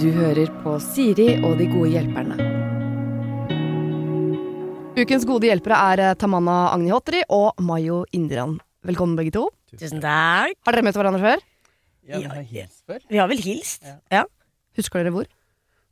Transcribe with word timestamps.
Du 0.00 0.10
hører 0.12 0.50
på 0.60 0.74
Siri 0.84 1.30
og 1.40 1.56
de 1.56 1.64
gode 1.72 1.94
hjelperne. 1.94 2.36
Ukens 4.94 5.24
gode 5.26 5.48
hjelpere 5.48 5.78
er 5.94 6.02
eh, 6.04 6.14
Tamanna 6.20 6.68
Agnihotri 6.74 7.22
og 7.32 7.56
Mayo 7.64 8.02
Indiran. 8.14 8.58
Velkommen, 8.86 9.16
begge 9.18 9.32
to. 9.34 9.48
Tusen 9.72 10.02
takk. 10.04 10.54
Har 10.66 10.76
dere 10.76 10.84
møtt 10.86 10.98
hverandre 11.00 11.22
før? 11.22 11.42
Ja, 12.04 12.20
vi 12.20 12.28
har 12.28 12.44
hilst 12.46 12.84
før. 12.84 13.00
Vi 13.08 13.18
har 13.18 13.30
vel 13.32 13.40
hilst? 13.40 13.82
Ja. 13.88 13.96
Ja. 14.12 14.22
Husker 14.76 15.00
dere 15.00 15.14
hvor? 15.14 15.30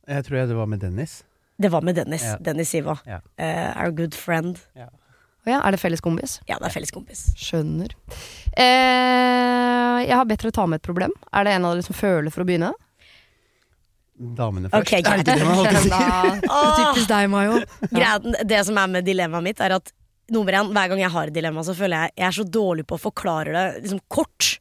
Jeg 0.07 0.27
tror 0.27 0.37
jeg 0.39 0.51
det 0.51 0.57
var 0.59 0.69
med 0.69 0.83
Dennis. 0.85 1.23
Det 1.57 1.71
var 1.73 1.81
med 1.85 1.97
Dennis. 1.97 2.23
Ja. 2.27 2.37
Dennis 2.43 2.69
Siva. 2.73 2.95
Ja. 3.09 3.19
Uh, 3.39 3.71
our 3.81 3.91
good 3.97 4.13
friend. 4.13 4.61
Å 5.43 5.51
ja, 5.51 5.59
er 5.67 5.75
det 5.75 5.79
felles 5.81 5.99
kompis? 6.03 6.37
Ja, 6.47 6.55
det 6.61 6.69
er 6.69 6.73
felles 6.77 6.91
kompis. 6.95 7.25
Skjønner. 7.35 7.91
Eh, 8.55 9.97
jeg 10.07 10.15
har 10.15 10.27
bedt 10.29 10.45
dere 10.45 10.53
ta 10.55 10.65
med 10.69 10.79
et 10.79 10.85
problem. 10.87 11.11
Er 11.35 11.43
det 11.47 11.55
en 11.57 11.65
av 11.67 11.75
dere 11.75 11.83
som 11.85 11.97
føler 11.97 12.31
for 12.31 12.45
å 12.45 12.47
begynne? 12.47 12.69
Damene 14.37 14.69
først. 14.71 14.87
Okay. 14.87 15.01
Er 15.03 15.19
det 15.19 15.25
ikke 15.25 15.39
det 15.41 15.47
man 15.49 15.59
alltid 15.59 15.81
sier? 15.83 16.41
Da- 16.47 16.63
Typisk 16.79 17.09
deg, 17.11 17.29
Mayo. 17.33 17.59
Greia, 17.91 18.15
det 18.53 18.61
som 18.69 18.77
er 18.79 18.87
med 18.93 19.07
dilemmaet 19.07 19.43
mitt, 19.49 19.59
er 19.65 19.75
at 19.79 19.91
nummer 20.31 20.55
én, 20.61 20.69
hver 20.71 20.91
gang 20.93 21.01
jeg 21.03 21.11
har 21.11 21.27
et 21.27 21.35
dilemma, 21.35 21.63
så 21.67 21.75
føler 21.75 22.05
jeg 22.05 22.13
jeg 22.21 22.27
er 22.29 22.37
så 22.39 22.45
dårlig 22.47 22.85
på 22.87 22.95
å 22.95 23.01
forklare 23.09 23.51
det 23.57 23.65
liksom 23.83 23.99
kort. 24.07 24.53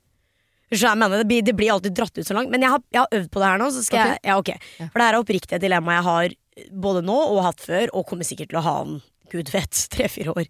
Så 0.72 0.86
jeg 0.88 0.96
mener, 0.98 1.20
det, 1.20 1.28
blir, 1.28 1.42
det 1.44 1.54
blir 1.54 1.70
alltid 1.74 1.94
dratt 1.94 2.16
ut 2.18 2.26
så 2.26 2.34
langt. 2.34 2.50
Men 2.50 2.64
jeg 2.64 2.72
har, 2.72 2.80
jeg 2.90 3.04
har 3.04 3.18
øvd 3.20 3.30
på 3.30 3.38
det 3.42 3.48
her 3.52 3.58
nå. 3.60 3.70
Så 3.70 3.84
skal 3.86 4.08
jeg, 4.08 4.18
ja, 4.24 4.38
okay. 4.40 4.56
For 4.88 4.96
det 4.98 5.06
her 5.06 5.12
er 5.14 5.20
oppriktig 5.22 5.58
et 5.58 5.62
dilemma 5.68 5.98
jeg 6.00 6.06
har 6.08 6.34
både 6.72 7.02
nå 7.06 7.18
og 7.36 7.42
hatt 7.46 7.60
før, 7.62 7.92
og 7.92 8.08
kommer 8.08 8.26
sikkert 8.26 8.50
til 8.50 8.58
å 8.58 8.64
ha 8.66 8.74
om 8.86 8.96
gud 9.32 9.52
vet 9.52 9.84
tre-fire 9.94 10.36
år. 10.36 10.48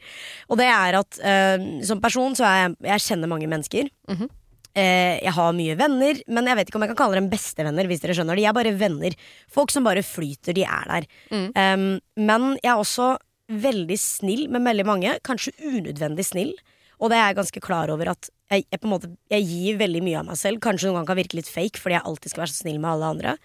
Og 0.50 0.60
det 0.60 0.68
er 0.68 1.00
at 1.00 1.18
eh, 1.22 1.66
som 1.86 2.02
person 2.02 2.36
så 2.38 2.46
er 2.48 2.62
jeg 2.62 2.76
Jeg 2.92 3.06
kjenner 3.08 3.30
mange 3.30 3.50
mennesker. 3.50 3.90
Mhm. 4.10 4.30
Eh, 4.72 5.18
jeg 5.20 5.32
har 5.36 5.52
mye 5.52 5.74
venner, 5.76 6.20
men 6.32 6.46
jeg 6.48 6.56
vet 6.56 6.70
ikke 6.70 6.78
om 6.78 6.84
jeg 6.86 6.94
kan 6.94 7.00
kalle 7.02 7.18
dem 7.20 7.28
bestevenner. 7.32 7.88
Hvis 7.88 8.00
dere 8.00 8.16
skjønner 8.16 8.38
De 8.40 8.46
er 8.48 8.56
bare 8.56 8.72
venner. 8.72 9.16
Folk 9.52 9.72
som 9.72 9.84
bare 9.84 10.04
flyter, 10.06 10.56
de 10.56 10.64
er 10.64 10.86
der. 10.88 11.08
Mm. 11.28 11.48
Um, 11.52 11.84
men 12.16 12.46
jeg 12.62 12.70
er 12.72 12.80
også 12.80 13.10
veldig 13.52 13.98
snill 14.00 14.46
med 14.52 14.64
veldig 14.64 14.86
mange. 14.88 15.18
Kanskje 15.28 15.52
unødvendig 15.60 16.24
snill. 16.24 16.54
Og 17.02 17.10
det 17.10 17.18
er 17.18 17.28
jeg 17.32 17.40
ganske 17.40 17.62
klar 17.64 17.90
over 17.92 18.14
at 18.14 18.30
jeg, 18.52 18.64
jeg 18.70 18.80
måte 18.86 19.10
Jeg 19.32 19.44
gir 19.48 19.78
veldig 19.80 20.02
mye 20.06 20.22
av 20.22 20.30
meg 20.30 20.40
selv. 20.40 20.62
Kanskje 20.64 20.88
noen 20.88 21.00
ganger 21.00 21.12
kan 21.12 21.20
virke 21.20 21.40
litt 21.40 21.50
fake 21.50 21.82
fordi 21.82 21.98
jeg 21.98 22.06
alltid 22.08 22.32
skal 22.32 22.44
være 22.44 22.54
så 22.54 22.62
snill 22.62 22.80
med 22.80 22.94
alle 22.94 23.12
andre. 23.16 23.36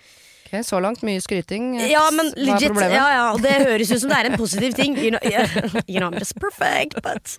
Ok, 0.47 0.53
Så 0.63 0.79
langt 0.79 1.01
mye 1.03 1.19
skryting. 1.19 1.73
Ja, 1.91 2.05
men 2.15 2.29
legit, 2.39 2.71
ja, 2.79 3.07
ja, 3.11 3.23
og 3.35 3.41
det 3.43 3.51
høres 3.67 3.91
ut 3.91 3.99
som 3.99 4.09
det 4.13 4.17
er 4.21 4.29
en 4.31 4.37
positiv 4.39 4.73
ting. 4.77 4.95
You 4.95 5.11
know, 5.11 5.19
you 5.91 5.99
know 5.99 6.07
I'm 6.09 6.17
just 6.17 6.37
perfect, 6.39 6.95
but 7.03 7.33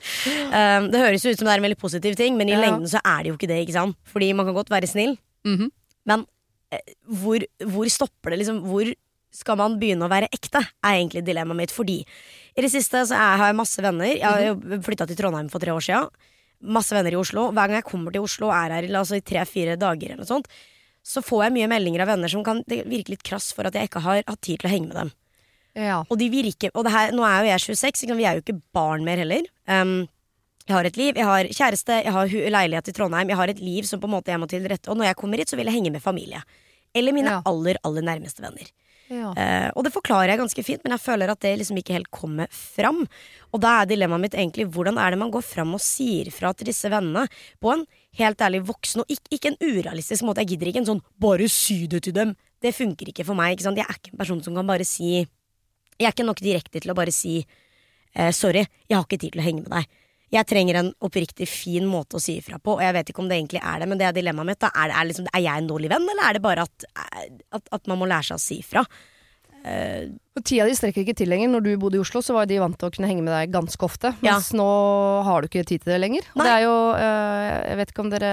um, 0.53 0.91
Det 0.93 1.01
høres 1.01 1.25
ut 1.25 1.39
som 1.41 1.49
det 1.49 1.55
er 1.55 1.63
en 1.63 1.67
veldig 1.71 1.81
positiv 1.81 2.17
ting, 2.21 2.37
men 2.37 2.49
i 2.51 2.53
Ja. 2.53 2.61
lengden 2.67 2.87
så 2.91 3.01
er 3.01 3.23
det 3.25 3.33
jo 3.33 3.39
ikke 3.39 3.49
det. 3.49 3.63
ikke 3.65 3.73
sant? 3.79 3.97
Fordi 4.13 4.33
man 4.37 4.47
kan 4.47 4.55
godt 4.55 4.71
være 4.71 4.87
snill, 4.91 5.17
Mhm. 5.47 5.71
men 6.07 6.27
eh, 6.71 6.85
hvor, 7.09 7.41
hvor 7.65 7.89
stopper 7.89 8.31
det? 8.31 8.41
liksom? 8.45 8.61
Hvor 8.69 8.93
skal 9.33 9.57
man 9.57 9.79
begynne 9.81 10.05
å 10.05 10.11
være 10.13 10.29
ekte? 10.33 10.61
Er 10.85 10.99
egentlig 11.01 11.25
dilemmaet 11.25 11.57
mitt. 11.57 11.71
Fordi 11.73 12.01
i 12.57 12.61
det 12.61 12.71
siste 12.73 13.07
så 13.09 13.15
er, 13.17 13.37
har 13.41 13.47
jeg 13.53 13.57
masse 13.57 13.81
venner. 13.85 14.05
Jeg 14.17 14.25
har 14.25 14.41
jo 14.51 14.81
flytta 14.85 15.07
til 15.07 15.17
Trondheim 15.17 15.49
for 15.53 15.61
tre 15.61 15.71
år 15.73 15.81
sia. 15.85 16.03
Masse 16.65 16.93
venner 16.97 17.13
i 17.13 17.21
Oslo. 17.21 17.53
Hver 17.53 17.69
gang 17.69 17.77
jeg 17.79 17.85
kommer 17.89 18.13
til 18.13 18.21
Oslo 18.25 18.49
og 18.49 18.57
er 18.57 18.75
her 18.75 18.89
altså, 18.99 19.17
i 19.17 19.21
tre-fire 19.25 19.77
dager, 19.79 20.11
eller 20.13 20.25
noe 20.25 20.29
sånt, 20.29 20.49
så 21.09 21.23
får 21.25 21.47
jeg 21.47 21.55
mye 21.57 21.71
meldinger 21.73 22.05
av 22.05 22.11
venner 22.13 22.29
som 22.33 22.45
kan 22.45 22.61
virke 22.69 23.15
litt 23.15 23.25
krass 23.25 23.51
for 23.57 23.69
at 23.69 23.77
jeg 23.79 23.89
ikke 23.89 24.03
har 24.05 24.21
hatt 24.29 24.43
tid 24.45 24.61
til 24.61 24.69
å 24.69 24.73
henge 24.75 24.91
med 24.91 24.99
dem. 25.01 25.13
Ja. 25.79 25.99
Og 26.11 26.19
de 26.19 26.27
virker 26.33 26.73
Og 26.75 26.85
det 26.85 26.93
her, 26.93 27.13
nå 27.15 27.23
er 27.25 27.45
jo 27.45 27.51
jeg 27.53 27.65
26, 27.79 28.05
ikke 28.05 28.17
vi 28.19 28.27
er 28.29 28.39
jo 28.39 28.43
ikke 28.43 28.57
barn 28.75 29.05
mer 29.07 29.21
heller. 29.21 29.47
Um, 29.71 30.09
jeg 30.69 30.75
har 30.77 30.85
et 30.89 30.99
liv, 31.01 31.17
jeg 31.17 31.25
har 31.25 31.49
kjæreste, 31.49 32.01
jeg 32.05 32.13
har 32.13 32.33
leilighet 32.53 32.91
i 32.91 32.93
Trondheim. 32.97 33.31
Jeg 33.33 33.39
har 33.41 33.49
et 33.49 33.61
liv 33.63 33.87
som 33.89 34.01
på 34.03 34.09
en 34.11 34.17
måte 34.19 34.33
jeg 34.35 34.41
må 34.43 34.49
til 34.51 34.67
rette. 34.69 34.91
Og 34.91 34.99
når 34.99 35.09
jeg 35.11 35.17
kommer 35.23 35.41
hit, 35.41 35.49
så 35.49 35.57
vil 35.57 35.71
jeg 35.71 35.79
henge 35.79 35.93
med 35.95 36.05
familie. 36.05 36.43
Eller 36.95 37.15
mine 37.17 37.31
Ja. 37.31 37.43
aller, 37.49 37.79
aller 37.89 38.05
nærmeste 38.05 38.43
venner. 38.45 38.69
Eh, 39.09 39.69
og 39.73 39.85
det 39.87 39.93
forklarer 39.95 40.33
jeg 40.33 40.41
ganske 40.43 40.65
fint, 40.67 40.83
men 40.85 40.95
jeg 40.95 41.03
føler 41.03 41.33
at 41.33 41.41
det 41.45 41.55
liksom 41.61 41.79
ikke 41.81 41.97
helt 41.97 42.11
kommer 42.15 42.51
fram. 42.53 43.05
Og 43.53 43.63
da 43.63 43.79
er 43.81 43.91
dilemmaet 43.91 44.25
mitt 44.27 44.37
egentlig 44.37 44.69
hvordan 44.75 45.01
er 45.01 45.15
det 45.15 45.21
man 45.23 45.33
går 45.33 45.45
fram 45.47 45.73
og 45.77 45.83
sier 45.85 46.29
fra 46.35 46.53
til 46.53 46.69
disse 46.71 46.91
vennene 46.93 47.25
på 47.63 47.73
en 47.73 47.87
helt 48.21 48.45
ærlig 48.45 48.65
voksen 48.69 49.05
og 49.05 49.15
ikke, 49.15 49.33
ikke 49.37 49.53
en 49.53 49.61
urealistisk 49.63 50.27
måte. 50.29 50.45
Jeg 50.45 50.55
gidder 50.55 50.73
ikke 50.73 50.83
en 50.85 50.91
sånn 50.93 51.05
'bare 51.21 51.49
si 51.49 51.87
det 51.87 52.03
til 52.05 52.13
dem'. 52.13 52.37
Det 52.61 52.75
funker 52.75 53.09
ikke 53.09 53.25
for 53.25 53.35
meg. 53.35 53.57
Ikke 53.57 53.67
sant? 53.69 53.79
Jeg 53.79 53.87
er 53.89 53.95
ikke 53.97 54.13
en 54.13 54.19
person 54.19 54.43
som 54.43 54.55
kan 54.55 54.67
bare 54.67 54.85
si 54.85 55.27
Jeg 55.99 56.07
er 56.07 56.13
ikke 56.13 56.27
nok 56.27 56.39
direkte 56.39 56.81
til 56.81 56.91
å 56.93 56.95
bare 56.95 57.11
si 57.11 57.47
eh, 58.15 58.31
'sorry, 58.31 58.67
jeg 58.89 58.97
har 58.97 59.05
ikke 59.05 59.19
tid 59.19 59.33
til 59.33 59.41
å 59.41 59.45
henge 59.45 59.63
med 59.63 59.71
deg'. 59.71 59.87
Jeg 60.35 60.49
trenger 60.49 60.81
en 60.81 60.91
oppriktig 61.05 61.47
fin 61.49 61.87
måte 61.89 62.19
å 62.19 62.23
si 62.23 62.39
ifra 62.43 62.59
på, 62.61 62.77
og 62.77 62.83
jeg 62.85 62.97
vet 62.97 63.13
ikke 63.13 63.23
om 63.23 63.29
det 63.31 63.39
egentlig 63.39 63.63
er 63.65 63.81
det, 63.81 63.89
men 63.89 64.01
det 64.01 64.09
er 64.09 64.17
dilemmaet 64.17 64.51
mitt. 64.51 64.61
Da. 64.61 64.73
Er, 64.75 64.91
det, 64.91 64.97
er, 64.97 65.09
liksom, 65.13 65.31
er 65.33 65.45
jeg 65.45 65.63
en 65.63 65.71
dårlig 65.71 65.93
venn, 65.93 66.11
eller 66.13 66.29
er 66.29 66.37
det 66.37 66.45
bare 66.45 66.67
at, 66.69 66.91
at, 67.57 67.71
at 67.79 67.89
man 67.89 68.03
må 68.03 68.11
lære 68.11 68.31
seg 68.31 68.41
å 68.41 68.45
si 68.45 68.61
ifra? 68.61 68.85
Og 70.39 70.45
tida 70.47 70.67
di 70.69 70.75
strekker 70.77 71.03
ikke 71.03 71.17
til 71.19 71.31
lenger. 71.33 71.51
Når 71.53 71.65
du 71.65 71.71
bodde 71.81 71.99
i 71.99 72.03
Oslo, 72.03 72.23
så 72.25 72.37
var 72.37 72.49
de 72.49 72.61
vant 72.63 72.77
til 72.79 72.89
å 72.89 72.95
kunne 72.95 73.09
henge 73.11 73.25
med 73.25 73.35
deg 73.35 73.53
ganske 73.53 73.85
ofte. 73.85 74.13
Ja. 74.23 74.37
Mens 74.37 74.53
nå 74.57 74.69
har 75.27 75.43
du 75.43 75.49
ikke 75.49 75.67
tid 75.67 75.83
til 75.83 75.93
det 75.93 76.01
lenger. 76.01 76.29
Og 76.37 76.45
det 76.45 76.53
er 76.53 76.65
jo 76.65 76.77
uh, 76.95 77.49
Jeg 77.67 77.81
vet 77.81 77.93
ikke 77.93 78.05
om 78.05 78.13
dere 78.13 78.33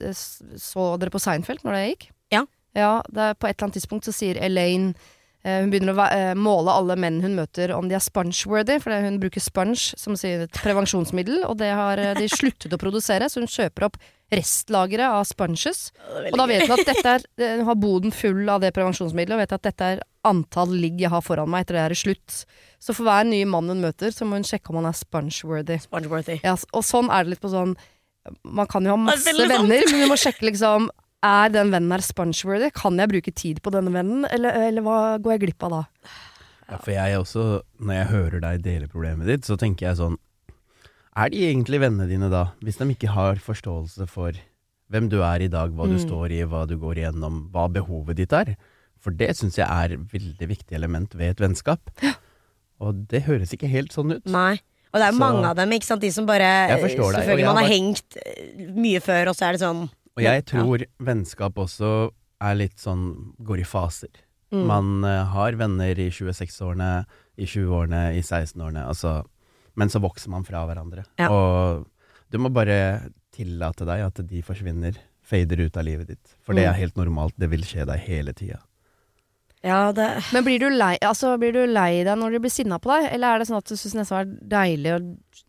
øh, 0.00 0.22
så 0.60 0.86
dere 1.00 1.14
på 1.14 1.22
Seinfeld 1.22 1.66
når 1.66 1.76
det 1.76 1.84
gikk? 1.90 2.08
Ja. 2.34 2.44
Ja, 2.74 2.94
det 3.06 3.28
er 3.28 3.36
På 3.38 3.46
et 3.46 3.54
eller 3.54 3.68
annet 3.68 3.78
tidspunkt 3.78 4.08
så 4.08 4.14
sier 4.14 4.40
Elaine 4.42 4.94
Hun 5.44 5.68
begynner 5.68 5.92
å 5.92 6.04
øh, 6.08 6.30
måle 6.40 6.72
alle 6.72 6.94
menn 6.96 7.18
hun 7.20 7.34
møter 7.36 7.74
om 7.76 7.90
de 7.90 7.98
er 7.98 8.00
sponge-worthy, 8.00 8.78
for 8.80 8.96
hun 9.04 9.18
bruker 9.20 9.42
sponge 9.44 9.92
som 10.00 10.16
et 10.16 10.60
prevensjonsmiddel, 10.64 11.42
og 11.44 11.58
det 11.60 11.68
har 11.76 12.00
øh, 12.00 12.14
de 12.16 12.30
sluttet 12.32 12.72
å 12.72 12.80
produsere, 12.80 13.28
så 13.28 13.42
hun 13.42 13.50
kjøper 13.50 13.90
opp 13.90 13.98
restlageret 14.32 15.04
av 15.04 15.26
sponges. 15.28 15.90
Og 16.32 16.38
da 16.40 16.46
vet 16.48 16.64
hun 16.64 16.74
at 16.78 16.88
dette 16.88 17.12
er 17.12 17.26
eh, 17.36 17.58
Hun 17.60 17.68
har 17.68 17.76
boden 17.76 18.14
full 18.14 18.48
av 18.48 18.62
det 18.64 18.72
prevensjonsmiddelet 18.76 19.36
og 19.36 19.42
vet 19.42 19.54
at 19.58 19.66
dette 19.68 19.90
er 19.94 20.02
antall 20.24 20.72
ligg 20.72 21.02
jeg 21.04 21.12
har 21.12 21.24
foran 21.24 21.50
meg 21.52 21.66
etter 21.66 21.78
det 21.78 21.84
er 21.84 21.98
slutt. 21.98 22.40
Så 22.80 22.96
for 22.96 23.04
hver 23.04 23.28
nye 23.28 23.44
mann 23.48 23.68
hun 23.68 23.84
møter, 23.84 24.14
så 24.16 24.24
må 24.24 24.40
hun 24.40 24.48
sjekke 24.48 24.72
om 24.72 24.80
han 24.80 24.88
er 24.90 24.96
sponge-worthy. 24.96 25.80
Spongeworthy. 25.84 26.40
Ja, 26.44 26.56
og 26.56 26.88
sånn 26.88 27.12
er 27.12 27.26
det 27.26 27.34
litt 27.34 27.44
på 27.44 27.52
sånn 27.52 27.76
Man 28.48 28.64
kan 28.64 28.86
jo 28.86 28.94
ha 28.94 28.96
masse 28.96 29.34
venner, 29.36 29.66
men 29.68 29.84
du 29.84 30.08
må 30.08 30.16
sjekke 30.16 30.48
liksom 30.48 30.88
Er 31.24 31.48
den 31.54 31.70
vennen 31.72 31.92
her 31.94 32.02
sponge-worthy? 32.04 32.68
Kan 32.76 32.98
jeg 33.00 33.08
bruke 33.14 33.32
tid 33.32 33.60
på 33.64 33.72
denne 33.72 33.92
vennen, 33.94 34.26
eller, 34.28 34.56
eller 34.68 34.84
hva 34.84 34.96
går 35.24 35.36
jeg 35.38 35.44
glipp 35.46 35.64
av 35.68 35.72
da? 35.72 35.82
Ja, 36.68 36.78
for 36.80 36.92
jeg 36.94 37.18
også, 37.20 37.44
når 37.80 37.98
jeg 37.98 38.10
hører 38.12 38.42
deg 38.44 38.62
dele 38.64 38.88
problemet 38.92 39.28
ditt, 39.28 39.44
så 39.48 39.56
tenker 39.60 39.90
jeg 39.90 39.98
sånn 40.00 40.14
Er 41.14 41.30
de 41.30 41.42
egentlig 41.46 41.78
vennene 41.82 42.08
dine 42.10 42.28
da, 42.32 42.46
hvis 42.64 42.80
de 42.80 42.86
ikke 42.90 43.12
har 43.14 43.36
forståelse 43.44 44.06
for 44.10 44.36
hvem 44.92 45.08
du 45.12 45.20
er 45.24 45.44
i 45.44 45.48
dag, 45.52 45.70
hva 45.76 45.86
du 45.88 45.94
Mm. 45.96 46.02
står 46.02 46.32
i, 46.34 46.40
hva 46.44 46.64
du 46.68 46.74
går 46.78 46.98
igjennom, 47.00 47.48
hva 47.52 47.68
behovet 47.72 48.16
ditt 48.20 48.32
er? 48.36 48.56
For 49.00 49.10
det 49.14 49.30
syns 49.36 49.56
jeg 49.56 49.68
er 49.68 49.94
et 49.94 50.04
veldig 50.12 50.48
viktig 50.48 50.74
element 50.76 51.14
ved 51.14 51.34
et 51.34 51.40
vennskap. 51.44 51.90
Og 52.80 53.04
det 53.08 53.22
høres 53.28 53.52
ikke 53.54 53.68
helt 53.70 53.92
sånn 53.94 54.12
ut. 54.16 54.26
Nei. 54.26 54.58
Og 54.92 55.00
det 55.00 55.06
er 55.08 55.12
jo 55.12 55.18
mange 55.18 55.44
av 55.48 55.56
dem 55.56 55.70
ikke 55.76 55.86
sant? 55.88 56.02
De 56.04 56.10
som 56.14 56.26
bare 56.26 56.48
Selvfølgelig 56.78 57.46
man 57.46 57.56
har 57.56 57.62
bare... 57.64 57.72
hengt 57.72 58.16
eh, 58.24 58.68
mye 58.74 59.00
før, 59.02 59.30
og 59.32 59.36
så 59.38 59.48
er 59.48 59.52
det 59.56 59.62
sånn 59.64 59.84
Og 60.16 60.22
jeg 60.22 60.44
tror 60.46 60.84
vennskap 61.02 61.56
også 61.58 61.88
er 62.44 62.54
litt 62.58 62.78
sånn 62.78 63.34
går 63.42 63.62
i 63.64 63.66
faser. 63.66 64.12
mm. 64.54 64.64
Man 64.68 65.04
uh, 65.04 65.24
har 65.32 65.56
venner 65.58 65.98
i 65.98 66.08
26-årene, 66.10 67.04
i 67.36 67.46
20-årene, 67.50 68.02
i 68.14 68.20
16-årene, 68.22 68.84
altså, 68.86 69.24
men 69.74 69.88
så 69.90 69.98
vokser 70.04 70.30
man 70.30 70.44
fra 70.46 70.62
hverandre. 70.68 71.04
Ja. 71.18 71.30
Og 71.34 71.86
du 72.30 72.38
må 72.38 72.52
bare 72.54 73.10
tillate 73.34 73.84
deg 73.88 74.04
at 74.06 74.20
de 74.30 74.42
forsvinner, 74.46 74.94
fader 75.24 75.64
ut 75.64 75.76
av 75.80 75.86
livet 75.88 76.06
ditt. 76.12 76.34
For 76.44 76.54
det 76.54 76.66
Mm. 76.66 76.70
er 76.70 76.78
helt 76.78 76.96
normalt, 77.00 77.34
det 77.38 77.48
vil 77.50 77.62
skje 77.64 77.86
deg 77.88 77.98
hele 78.06 78.32
tida. 78.36 78.60
Ja, 79.64 79.92
det 79.96 80.06
Men 80.34 80.44
blir 80.44 80.60
du 80.60 80.68
lei, 80.68 80.98
altså, 81.00 81.34
blir 81.40 81.54
du 81.54 81.62
lei 81.64 82.04
deg 82.04 82.18
når 82.20 82.36
de 82.36 82.40
blir 82.44 82.52
sinna 82.52 82.76
på 82.82 82.90
deg, 82.92 83.06
eller 83.14 83.32
er 83.32 83.40
det 83.40 83.48
sånn 83.48 83.62
at 83.62 83.70
du 83.70 83.78
syns 83.80 83.94
nesten 83.96 84.34
det 84.34 84.34
er 84.36 84.50
deilig 84.58 84.92
å 84.92 84.98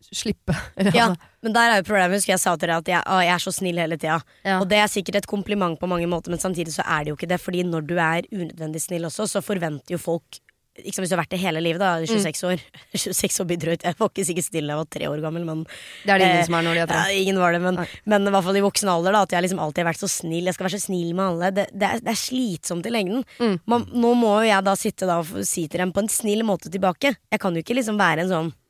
slippe? 0.08 0.56
Ja, 0.96 1.10
men 1.44 1.52
der 1.52 1.74
er 1.74 1.82
jo 1.82 1.86
problemet. 1.90 2.16
Husker 2.16 2.32
jeg 2.32 2.42
sa 2.42 2.54
til 2.56 2.72
deg 2.72 2.80
at 2.80 2.88
jeg, 2.94 3.02
å, 3.12 3.18
jeg 3.26 3.34
er 3.34 3.44
så 3.44 3.52
snill 3.52 3.82
hele 3.82 3.98
tida. 4.00 4.16
Ja. 4.46 4.56
Og 4.62 4.70
det 4.70 4.80
er 4.80 4.88
sikkert 4.90 5.20
et 5.20 5.28
kompliment 5.28 5.76
på 5.78 5.90
mange 5.90 6.08
måter, 6.10 6.32
men 6.32 6.40
samtidig 6.40 6.72
så 6.74 6.86
er 6.86 7.04
det 7.04 7.12
jo 7.12 7.18
ikke 7.18 7.28
det. 7.34 7.40
Fordi 7.42 7.66
når 7.68 7.86
du 7.90 7.94
er 8.00 8.28
unødvendig 8.32 8.82
snill 8.82 9.08
også, 9.10 9.28
så 9.30 9.44
forventer 9.44 9.98
jo 9.98 10.00
folk 10.00 10.40
ikke 10.82 10.94
sant, 10.96 11.04
Hvis 11.04 11.12
du 11.12 11.16
har 11.16 11.22
vært 11.22 11.34
det 11.34 11.40
hele 11.42 11.62
livet, 11.64 11.80
da, 11.80 11.90
26 12.04 12.42
år 12.50 12.62
26 12.94 13.40
år 13.42 13.48
blir 13.50 13.60
drøyt. 13.62 13.86
Jeg 13.86 13.96
var 13.98 14.10
ikke 14.12 14.26
sikkert 14.28 14.48
stille 14.48 14.68
da 14.68 14.76
jeg 14.76 14.82
var 14.82 14.90
tre 14.96 15.08
år 15.10 15.22
gammel, 15.24 15.46
men 15.48 15.62
Det 16.04 16.12
er 16.12 16.18
det 16.18 16.26
ingen 16.28 16.42
Eh, 16.42 16.46
som 16.48 16.58
er 16.58 16.66
når 16.66 16.74
de 16.74 16.82
er 16.84 16.90
tre. 16.90 17.00
Ja, 17.06 17.22
ingen 17.22 17.40
var 17.40 17.56
det, 17.56 17.62
men, 17.64 17.80
men 18.04 18.26
i 18.28 18.34
hvert 18.34 18.44
fall 18.44 18.60
i 18.60 18.64
voksen 18.66 18.92
alder. 18.92 19.16
Da, 19.16 19.22
at 19.26 19.32
jeg 19.36 19.46
liksom 19.46 19.62
alltid 19.62 19.84
har 19.84 19.90
vært 19.92 20.02
så 20.04 20.10
snill. 20.10 20.44
Jeg 20.50 20.58
skal 20.58 20.68
være 20.68 20.76
så 20.76 20.84
snill 20.86 21.14
med 21.16 21.24
alle. 21.30 21.50
Det, 21.56 21.66
det, 21.72 21.88
er, 21.88 22.04
det 22.04 22.12
er 22.12 22.20
slitsomt 22.20 22.86
i 22.86 22.92
lengden. 22.92 23.24
Mm. 23.40 23.56
Man, 23.66 23.88
nå 23.94 24.12
må 24.18 24.36
jo 24.42 24.50
jeg 24.50 24.66
da 24.66 24.76
sitte 24.76 25.08
da 25.08 25.20
og 25.22 25.32
si 25.48 25.66
til 25.70 25.80
dem 25.82 25.94
på 25.96 26.04
en 26.04 26.12
snill 26.12 26.44
måte 26.46 26.72
tilbake. 26.72 27.14
Jeg 27.32 27.40
kan 27.42 27.56
jo 27.56 27.64
ikke 27.64 27.78
liksom 27.78 27.98
være 28.00 28.26
en 28.26 28.32
sånn 28.32 28.52
«Ja, 28.52 28.65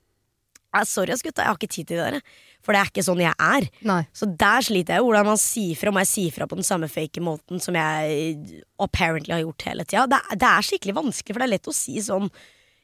Sorry 0.84 1.12
ass 1.12 1.22
gutta, 1.22 1.42
jeg 1.42 1.48
har 1.48 1.56
ikke 1.56 1.72
tid 1.72 1.86
til 1.88 1.96
dere. 1.96 2.20
For 2.66 2.72
det 2.74 2.80
er 2.82 2.90
ikke 2.90 3.04
sånn 3.06 3.20
jeg 3.22 3.34
er. 3.38 3.68
Nei. 3.86 4.00
Så 4.12 4.26
der 4.36 4.60
sliter 4.66 4.94
jeg 4.96 4.98
jo. 5.04 5.06
Hvordan 5.06 5.26
man 5.30 5.38
sier 5.38 5.76
fra. 5.78 5.90
Må 5.94 6.02
jeg 6.02 6.10
si 6.10 6.30
fra 6.34 6.46
på 6.50 6.56
den 6.58 6.64
samme 6.66 6.88
fake 6.90 7.22
måten 7.22 7.60
som 7.62 7.74
jeg 7.78 8.62
apparently 8.82 9.32
har 9.32 9.40
gjort 9.46 9.62
hele 9.70 9.84
tida? 9.84 10.06
Det, 10.10 10.20
det 10.42 10.50
er 10.50 10.62
skikkelig 10.66 10.94
vanskelig, 10.98 11.32
for 11.34 11.40
det 11.44 11.46
er 11.48 11.54
lett 11.56 11.68
å 11.70 11.74
si 11.74 11.96
sånn 12.02 12.30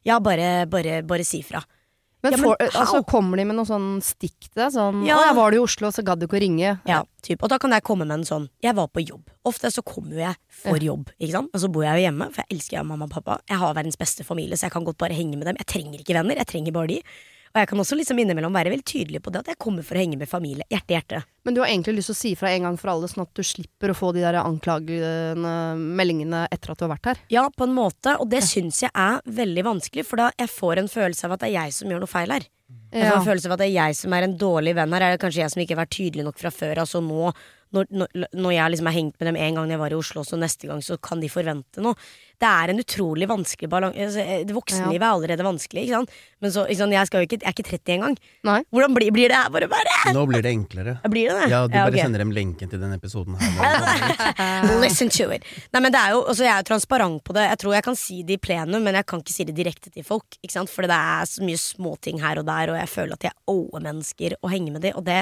Ja, 0.06 0.18
bare, 0.18 0.66
bare, 0.66 1.02
bare 1.06 1.24
si 1.26 1.42
fra. 1.42 1.60
Men, 2.22 2.32
Ja, 2.32 2.38
men 2.38 2.46
for, 2.46 2.56
altså, 2.78 3.00
kommer 3.02 3.36
de 3.36 3.44
med 3.48 3.56
noe 3.58 3.66
sånn 3.66 3.96
stikk 4.02 4.46
til 4.46 4.60
deg? 4.62 4.70
Sånn 4.70 5.00
Ja. 5.04 5.16
'Å, 5.18 5.26
jeg 5.26 5.34
var 5.34 5.50
du 5.50 5.56
i 5.56 5.62
Oslo, 5.62 5.90
så 5.90 6.04
gadd 6.06 6.20
du 6.20 6.26
ikke 6.28 6.38
å 6.38 6.42
ringe'. 6.42 6.80
Ja, 6.86 7.02
typ. 7.20 7.42
Og 7.42 7.50
da 7.50 7.58
kan 7.58 7.70
jeg 7.74 7.82
komme 7.82 8.06
med 8.06 8.20
en 8.20 8.24
sånn 8.24 8.48
Jeg 8.62 8.76
var 8.78 8.86
på 8.86 9.02
jobb. 9.02 9.24
Ofte 9.44 9.72
så 9.74 9.82
kommer 9.82 10.14
jo 10.14 10.18
jeg 10.22 10.36
for 10.48 10.78
jobb, 10.78 11.10
ikke 11.18 11.32
sant. 11.32 11.50
Og 11.52 11.60
så 11.60 11.68
bor 11.72 11.82
jeg 11.82 11.98
jo 11.98 12.06
hjemme, 12.06 12.30
for 12.30 12.44
jeg 12.46 12.54
elsker 12.54 12.76
jeg 12.78 12.86
mamma 12.86 13.06
og 13.06 13.10
pappa. 13.10 13.40
Jeg 13.50 13.58
har 13.58 13.74
verdens 13.74 13.98
beste 13.98 14.22
familie, 14.22 14.54
så 14.54 14.70
jeg 14.70 14.72
kan 14.72 14.84
godt 14.84 14.98
bare 14.98 15.10
henge 15.18 15.34
med 15.36 15.46
dem. 15.50 15.56
Jeg 15.58 15.66
trenger 15.66 15.98
ikke 15.98 16.14
venner, 16.14 16.36
jeg 16.38 16.46
trenger 16.46 16.72
bare 16.72 16.86
de. 16.94 17.02
Og 17.52 17.60
jeg 17.60 17.69
kan 17.69 17.82
også 17.82 17.96
liksom 17.99 18.20
innimellom 18.22 18.54
være 18.56 18.72
veldig 18.72 18.87
tydelig 18.88 19.20
på 19.25 19.32
det 19.32 19.43
at 19.43 19.50
jeg 19.52 19.60
kommer 19.60 19.84
for 19.84 19.99
å 19.99 20.00
henge 20.00 20.16
med 20.20 20.31
familie. 20.31 20.64
Hjerte, 20.72 20.94
hjerte. 20.96 21.20
Men 21.44 21.56
du 21.56 21.60
har 21.60 21.69
egentlig 21.69 21.99
lyst 21.99 22.08
til 22.08 22.16
å 22.16 22.20
si 22.22 22.32
fra 22.38 22.52
en 22.52 22.64
gang 22.69 22.78
for 22.81 22.94
alle, 22.94 23.10
sånn 23.10 23.26
at 23.26 23.34
du 23.37 23.44
slipper 23.44 23.93
å 23.93 23.96
få 23.99 24.14
de 24.16 24.25
der 24.25 24.40
anklagende 24.40 25.52
meldingene 25.76 26.46
etter 26.49 26.72
at 26.72 26.81
du 26.81 26.87
har 26.87 26.94
vært 26.94 27.10
her. 27.10 27.22
Ja, 27.34 27.44
på 27.52 27.69
en 27.69 27.76
måte, 27.76 28.16
og 28.16 28.31
det 28.32 28.40
syns 28.49 28.81
jeg 28.87 28.93
er 28.96 29.20
veldig 29.28 29.66
vanskelig, 29.69 30.06
for 30.08 30.22
da 30.22 30.31
jeg 30.40 30.49
får 30.54 30.81
en 30.81 30.93
følelse 30.93 31.28
av 31.28 31.37
at 31.37 31.44
det 31.44 31.50
er 31.50 31.58
jeg 31.58 31.76
som 31.76 31.93
gjør 31.93 32.04
noe 32.06 32.14
feil 32.14 32.37
her. 32.38 32.49
Jeg 32.93 33.08
får 33.08 33.19
en 33.19 33.26
følelse 33.26 33.49
av 33.49 33.54
at 33.54 33.60
det 33.62 33.66
er 33.70 33.75
jeg 33.76 33.96
som 33.96 34.14
er 34.16 34.26
en 34.26 34.38
dårlig 34.40 34.72
venn 34.76 34.94
her. 34.96 35.04
Er 35.04 35.14
det 35.14 35.20
kanskje 35.22 35.43
jeg 35.43 35.52
som 35.52 35.62
ikke 35.62 35.75
har 35.75 35.82
vært 35.82 35.94
tydelig 35.96 36.25
nok 36.26 36.40
fra 36.40 36.52
før? 36.52 36.81
Altså 36.82 37.00
nå, 37.04 37.31
når, 37.72 37.88
når, 38.37 38.50
jeg 38.52 38.72
liksom 38.75 38.88
har 38.90 38.96
hengt 38.96 39.16
med 39.16 39.31
dem 39.31 39.38
en 39.40 39.58
gang 39.58 39.72
jeg 39.72 39.81
var 39.81 39.94
i 39.94 39.96
Oslo, 39.96 40.25
så 40.28 40.38
neste 40.40 40.69
gang 40.69 40.82
så 40.84 40.99
kan 41.00 41.22
de 41.22 41.31
forvente 41.32 41.84
noe. 41.84 41.96
Det 42.42 42.50
er 42.50 42.72
en 42.72 42.82
utrolig 42.82 43.28
vanskelig 43.30 43.68
balanse. 43.70 44.02
Altså, 44.02 44.22
eh, 44.26 44.44
voksenlivet 44.50 45.04
er 45.04 45.12
allerede 45.12 45.44
vanskelig, 45.46 45.84
ikke 45.86 46.00
sant. 46.00 46.16
Men 46.42 46.50
så, 46.50 46.64
ikke 46.66 46.80
sant? 46.80 46.94
Jeg, 46.96 47.06
skal 47.06 47.22
jo 47.22 47.28
ikke, 47.28 47.38
jeg 47.38 47.46
er 47.46 47.54
ikke 47.54 47.68
30 47.68 47.94
engang. 47.94 48.16
Nei. 48.48 48.58
Hvordan 48.74 48.96
blir, 48.96 49.12
blir 49.14 49.30
det 49.30 49.38
her 49.38 49.52
bare 49.54 49.68
bare? 49.70 49.98
Nå 50.16 50.24
blir 50.26 50.42
det 50.42 50.50
enklere. 50.50 50.96
Blir 51.06 51.30
det 51.30 51.36
det? 51.38 51.50
Ja, 51.52 51.60
du 51.68 51.76
bare 51.76 51.92
okay. 51.92 52.02
sender 52.02 52.24
dem 52.24 52.32
lenken 52.34 52.72
til 52.72 52.82
den 52.82 52.96
episoden 52.96 53.38
her. 53.38 54.80
Listen 54.82 55.12
to 55.14 55.28
it. 55.30 55.46
Nei, 55.70 55.84
men 55.84 55.94
det 55.94 56.00
er 56.00 56.16
jo, 56.16 56.24
altså 56.26 56.48
Jeg 56.48 56.52
er 56.56 56.64
jo 56.64 56.68
transparent 56.72 57.22
på 57.22 57.36
det. 57.36 57.46
Jeg 57.46 57.60
tror 57.62 57.76
jeg 57.76 57.86
kan 57.86 57.98
si 57.98 58.18
det 58.26 58.40
i 58.40 58.42
plenum, 58.42 58.82
men 58.82 58.98
jeg 58.98 59.06
kan 59.12 59.22
ikke 59.22 59.36
si 59.36 59.46
det 59.46 59.54
direkte 59.54 59.92
til 59.94 60.06
folk. 60.06 60.40
Ikke 60.42 60.56
sant? 60.56 60.72
For 60.72 60.88
det 60.90 60.98
er 60.98 61.30
så 61.30 61.46
mye 61.46 61.60
småting 61.62 62.18
her 62.24 62.42
og 62.42 62.48
der, 62.50 62.74
og 62.74 62.80
jeg 62.80 62.90
føler 62.90 63.14
at 63.20 63.28
jeg 63.28 63.38
ower 63.52 63.86
mennesker 63.86 64.34
å 64.42 64.50
henge 64.50 64.74
med 64.74 64.82
de, 64.82 64.94
og 64.98 65.06
det 65.06 65.20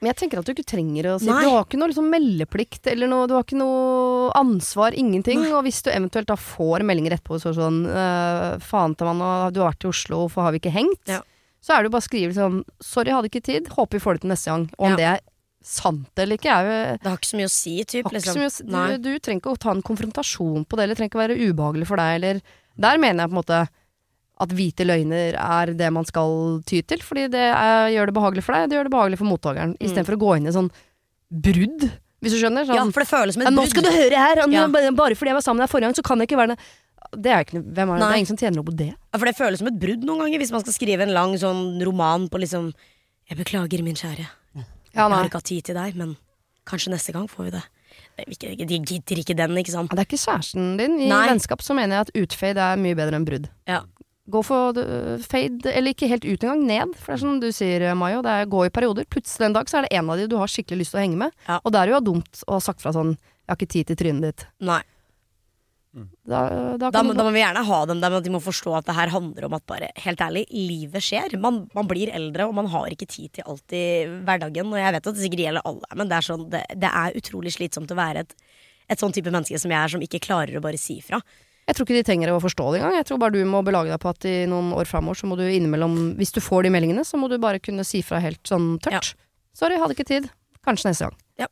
Men 0.00 0.12
jeg 0.12 0.20
tenker 0.22 0.40
at 0.40 0.46
du 0.46 0.54
ikke 0.54 0.68
trenger 0.70 1.10
å 1.10 1.18
si 1.18 1.26
Nei. 1.26 1.42
Du 1.42 1.50
har 1.50 1.66
ikke 1.66 1.80
noe 1.80 1.90
liksom 1.90 2.08
meldeplikt 2.12 2.86
eller 2.92 3.10
noe 3.10 3.26
Du 3.26 3.34
har 3.34 3.44
ikke 3.44 3.58
noe 3.58 4.30
ansvar, 4.38 4.94
ingenting. 4.94 5.42
Og 5.50 5.64
hvis 5.66 5.82
du 5.82 5.90
eventuelt 5.90 6.30
da 6.30 6.38
får 6.38 6.59
meldinger 6.86 7.16
etterpå 7.16 7.38
så 7.42 7.52
sånn 7.56 7.82
øh, 7.88 8.58
Faen 8.60 8.94
til 8.98 9.06
du 9.10 9.22
har 9.24 9.72
vært 9.72 9.84
i 9.86 9.90
Oslo, 9.90 10.22
hvorfor 10.26 10.42
har 10.46 10.52
vi 10.52 10.60
ikke 10.62 10.72
hengt? 10.74 11.02
Ja. 11.08 11.20
Så 11.60 11.74
er 11.74 11.82
det 11.82 11.90
jo 11.90 11.94
bare 11.96 12.04
å 12.04 12.08
skrive 12.08 12.30
liksom 12.32 12.60
Sorry, 12.80 13.10
hadde 13.12 13.28
ikke 13.28 13.42
tid. 13.44 13.68
Håper 13.68 13.98
vi 13.98 14.04
får 14.04 14.14
det 14.16 14.20
til 14.24 14.30
neste 14.32 14.50
gang. 14.52 14.68
Og 14.78 14.86
om 14.86 14.90
Ja. 14.92 14.96
det 14.96 15.08
er 15.10 15.20
sant 15.62 16.22
eller 16.22 16.38
ikke, 16.38 16.48
er 16.48 16.64
jo 16.64 16.76
Det 17.02 17.10
har 17.10 17.18
ikke 17.18 17.28
så 17.32 17.36
mye 17.36 17.50
å 17.50 17.52
si, 17.52 17.74
typ. 17.84 18.06
Liksom. 18.12 18.38
å 18.40 18.50
si. 18.50 18.64
Du, 18.64 18.96
du 19.04 19.18
trenger 19.20 19.40
ikke 19.42 19.52
å 19.52 19.58
ta 19.60 19.70
en 19.74 19.82
konfrontasjon 19.84 20.64
på 20.64 20.76
det, 20.78 20.84
eller 20.86 20.96
trenger 20.96 21.10
ikke 21.12 21.20
å 21.20 21.24
være 21.26 21.40
ubehagelig 21.50 21.86
for 21.90 21.96
deg, 22.00 22.14
eller 22.16 22.40
Der 22.80 22.96
mener 23.02 23.24
jeg 23.24 23.30
på 23.30 23.36
en 23.36 23.42
måte 23.42 23.68
at 24.40 24.48
hvite 24.56 24.86
løgner 24.88 25.34
er 25.36 25.74
det 25.76 25.90
man 25.92 26.06
skal 26.08 26.62
ty 26.64 26.80
til, 26.80 27.02
fordi 27.04 27.26
det 27.28 27.42
er, 27.52 27.90
gjør 27.92 28.06
det 28.08 28.14
behagelig 28.16 28.42
for 28.46 28.56
deg, 28.56 28.70
det 28.70 28.78
gjør 28.78 28.88
det 28.88 28.92
behagelig 28.94 29.18
for 29.20 29.28
mottakeren, 29.28 29.74
Mm. 29.76 29.84
istedenfor 29.84 30.16
å 30.16 30.20
gå 30.22 30.30
inn 30.38 30.46
i 30.48 30.54
sånn 30.56 30.70
brudd, 31.30 31.90
hvis 32.20 32.34
du 32.36 32.38
skjønner. 32.40 32.66
Sånn, 32.68 32.76
Ja, 32.76 32.84
for 32.92 33.00
det 33.04 33.08
føles 33.10 33.36
som 33.36 33.42
et 33.42 33.54
nå 33.54 33.64
skal 33.70 33.86
du 33.86 33.90
høre 33.90 34.20
her! 34.20 34.42
Ja. 34.52 34.66
Bare 34.92 35.16
fordi 35.16 35.32
jeg 35.32 35.38
var 35.38 35.44
sammen 35.46 35.60
med 35.62 35.68
deg 35.68 35.72
forrige 35.72 35.88
gang, 35.88 35.96
så 35.98 36.04
kan 36.06 36.20
jeg 36.20 36.28
ikke 36.30 36.40
være 36.40 36.54
det. 36.54 36.58
Det 37.10 37.30
er 37.32 37.44
ikke 37.46 37.58
hvem 37.64 37.90
er 37.90 37.96
det? 37.96 38.00
det 38.04 38.08
er 38.12 38.18
ingen 38.20 38.28
som 38.30 38.38
tjener 38.38 38.56
noe 38.60 38.68
på 38.68 38.76
det. 38.76 38.90
Ja, 38.94 39.18
For 39.18 39.26
det 39.26 39.34
føles 39.38 39.58
som 39.62 39.70
et 39.70 39.78
brudd 39.82 40.04
noen 40.06 40.20
ganger, 40.24 40.38
hvis 40.44 40.52
man 40.54 40.62
skal 40.62 40.76
skrive 40.76 41.02
en 41.06 41.14
lang 41.16 41.34
sånn 41.40 41.80
roman 41.82 42.28
på 42.30 42.38
liksom 42.42 42.72
Jeg 43.30 43.38
beklager, 43.38 43.82
min 43.82 43.94
kjære. 43.98 44.26
Ja, 44.56 44.64
Jeg 45.06 45.10
har 45.14 45.26
ikke 45.28 45.38
hatt 45.40 45.48
tid 45.50 45.64
til 45.64 45.76
deg, 45.78 45.94
men 45.98 46.16
kanskje 46.66 46.90
neste 46.92 47.12
gang 47.14 47.28
får 47.30 47.44
vi 47.48 47.50
det. 47.56 47.62
De 48.20 48.78
gidder 48.84 49.20
ikke 49.22 49.36
den, 49.38 49.56
ikke 49.58 49.72
sant. 49.72 49.90
Ja, 49.90 49.96
Det 49.96 50.04
er 50.04 50.08
ikke 50.10 50.20
kjæresten 50.22 50.76
din. 50.78 50.98
I 51.00 51.08
Nei. 51.08 51.26
vennskap 51.30 51.62
så 51.62 51.74
mener 51.74 51.96
jeg 51.96 52.08
at 52.08 52.12
utfade 52.22 52.58
er 52.58 52.76
mye 52.76 52.94
bedre 52.98 53.16
enn 53.18 53.26
brudd. 53.26 53.48
Ja. 53.70 53.80
Gå 54.30 54.42
for 54.46 54.78
uh, 54.78 55.16
fade, 55.26 55.66
eller 55.74 55.94
ikke 55.94 56.08
helt 56.10 56.24
ut 56.24 56.44
engang, 56.46 56.62
ned. 56.68 56.94
For 57.00 57.12
det 57.12 57.18
er 57.18 57.24
som 57.24 57.40
du 57.42 57.48
sier, 57.56 57.84
Mayo, 57.98 58.22
det 58.22 58.30
er 58.30 58.46
gå 58.52 58.62
i 58.68 58.70
perioder. 58.74 59.08
Plutselig 59.10 59.48
en 59.50 59.56
dag 59.58 59.66
så 59.70 59.80
er 59.80 59.88
det 59.88 59.92
en 59.98 60.10
av 60.14 60.16
de 60.20 60.28
du 60.30 60.36
har 60.38 60.46
skikkelig 60.50 60.84
lyst 60.84 60.94
til 60.94 61.00
å 61.00 61.04
henge 61.04 61.18
med. 61.26 61.34
Ja. 61.48 61.58
Og 61.64 61.74
det 61.74 61.82
er 61.82 61.92
jo 61.94 62.00
dumt 62.12 62.44
å 62.46 62.56
ha 62.58 62.62
sagt 62.64 62.80
fra 62.84 62.92
sånn 62.94 63.16
'jeg 63.16 63.48
har 63.50 63.56
ikke 63.58 63.72
tid 63.74 63.86
til 63.90 63.96
trynet 63.96 64.22
ditt'. 64.30 64.46
Nei. 64.60 64.82
Da, 66.24 66.76
da 66.78 66.90
Da, 66.94 67.02
må- 67.02 67.10
du 67.10 67.18
da 67.18 67.24
må 67.26 67.32
vi 67.34 67.40
gjerne 67.42 67.64
ha 67.66 67.78
dem 67.86 68.00
der, 68.00 68.10
men 68.14 68.22
de 68.22 68.30
må 68.30 68.38
forstå 68.40 68.76
at 68.78 68.86
det 68.86 68.94
her 68.94 69.08
handler 69.10 69.44
om 69.48 69.54
at 69.54 69.66
bare, 69.66 69.88
helt 69.96 70.18
ærlig, 70.22 70.46
livet 70.54 71.02
skjer. 71.02 71.34
Man, 71.40 71.68
man 71.74 71.88
blir 71.88 72.12
eldre, 72.14 72.46
og 72.46 72.54
man 72.54 72.66
har 72.70 72.86
ikke 72.94 73.08
tid 73.10 73.32
til 73.32 73.44
alt 73.50 73.66
i 73.74 74.06
hverdagen. 74.06 74.70
Og 74.70 74.78
jeg 74.78 74.92
vet 74.94 75.06
at 75.10 75.14
det 75.14 75.24
sikkert 75.24 75.42
gjelder 75.46 75.62
alle, 75.66 75.90
men 75.96 76.08
det 76.08 76.16
er, 76.20 76.26
sånn, 76.28 76.48
det, 76.48 76.62
det 76.78 76.90
er 76.94 77.18
utrolig 77.18 77.50
slitsomt 77.56 77.90
å 77.90 77.98
være 77.98 78.22
et, 78.22 78.34
et 78.88 78.98
sånn 79.02 79.12
type 79.12 79.32
menneske 79.34 79.58
som 79.58 79.70
jeg 79.74 79.80
er, 79.82 79.88
som 79.88 80.00
ikke 80.00 80.20
klarer 80.22 80.54
å 80.56 80.62
bare 80.62 80.78
si 80.78 81.00
fra. 81.02 81.18
Jeg 81.70 81.76
tror 81.78 81.86
ikke 81.86 81.98
de 82.00 82.06
trenger 82.06 82.32
å 82.34 82.40
forstå 82.42 82.64
det 82.72 82.80
engang. 82.80 82.96
Jeg 82.98 83.06
tror 83.06 83.20
bare 83.22 83.36
du 83.36 83.44
må 83.46 83.60
belage 83.62 83.92
deg 83.92 84.00
på 84.02 84.10
at 84.10 84.26
i 84.26 84.34
noen 84.50 84.72
år 84.74 84.88
framover 84.90 85.20
så 85.20 85.28
må 85.30 85.36
du 85.38 85.44
innimellom 85.46 86.16
Hvis 86.18 86.34
du 86.34 86.40
får 86.42 86.66
de 86.66 86.72
meldingene, 86.74 87.04
så 87.06 87.20
må 87.20 87.28
du 87.30 87.36
bare 87.38 87.62
kunne 87.62 87.86
si 87.86 88.02
fra 88.02 88.18
helt 88.24 88.42
sånn 88.48 88.72
tørt. 88.82 89.12
Sorry, 89.54 89.78
hadde 89.78 89.94
ikke 89.94 90.08
tid. 90.08 90.26
Kanskje 90.66 90.90
neste 90.90 91.06
gang. 91.06 91.20
Ja. 91.44 91.46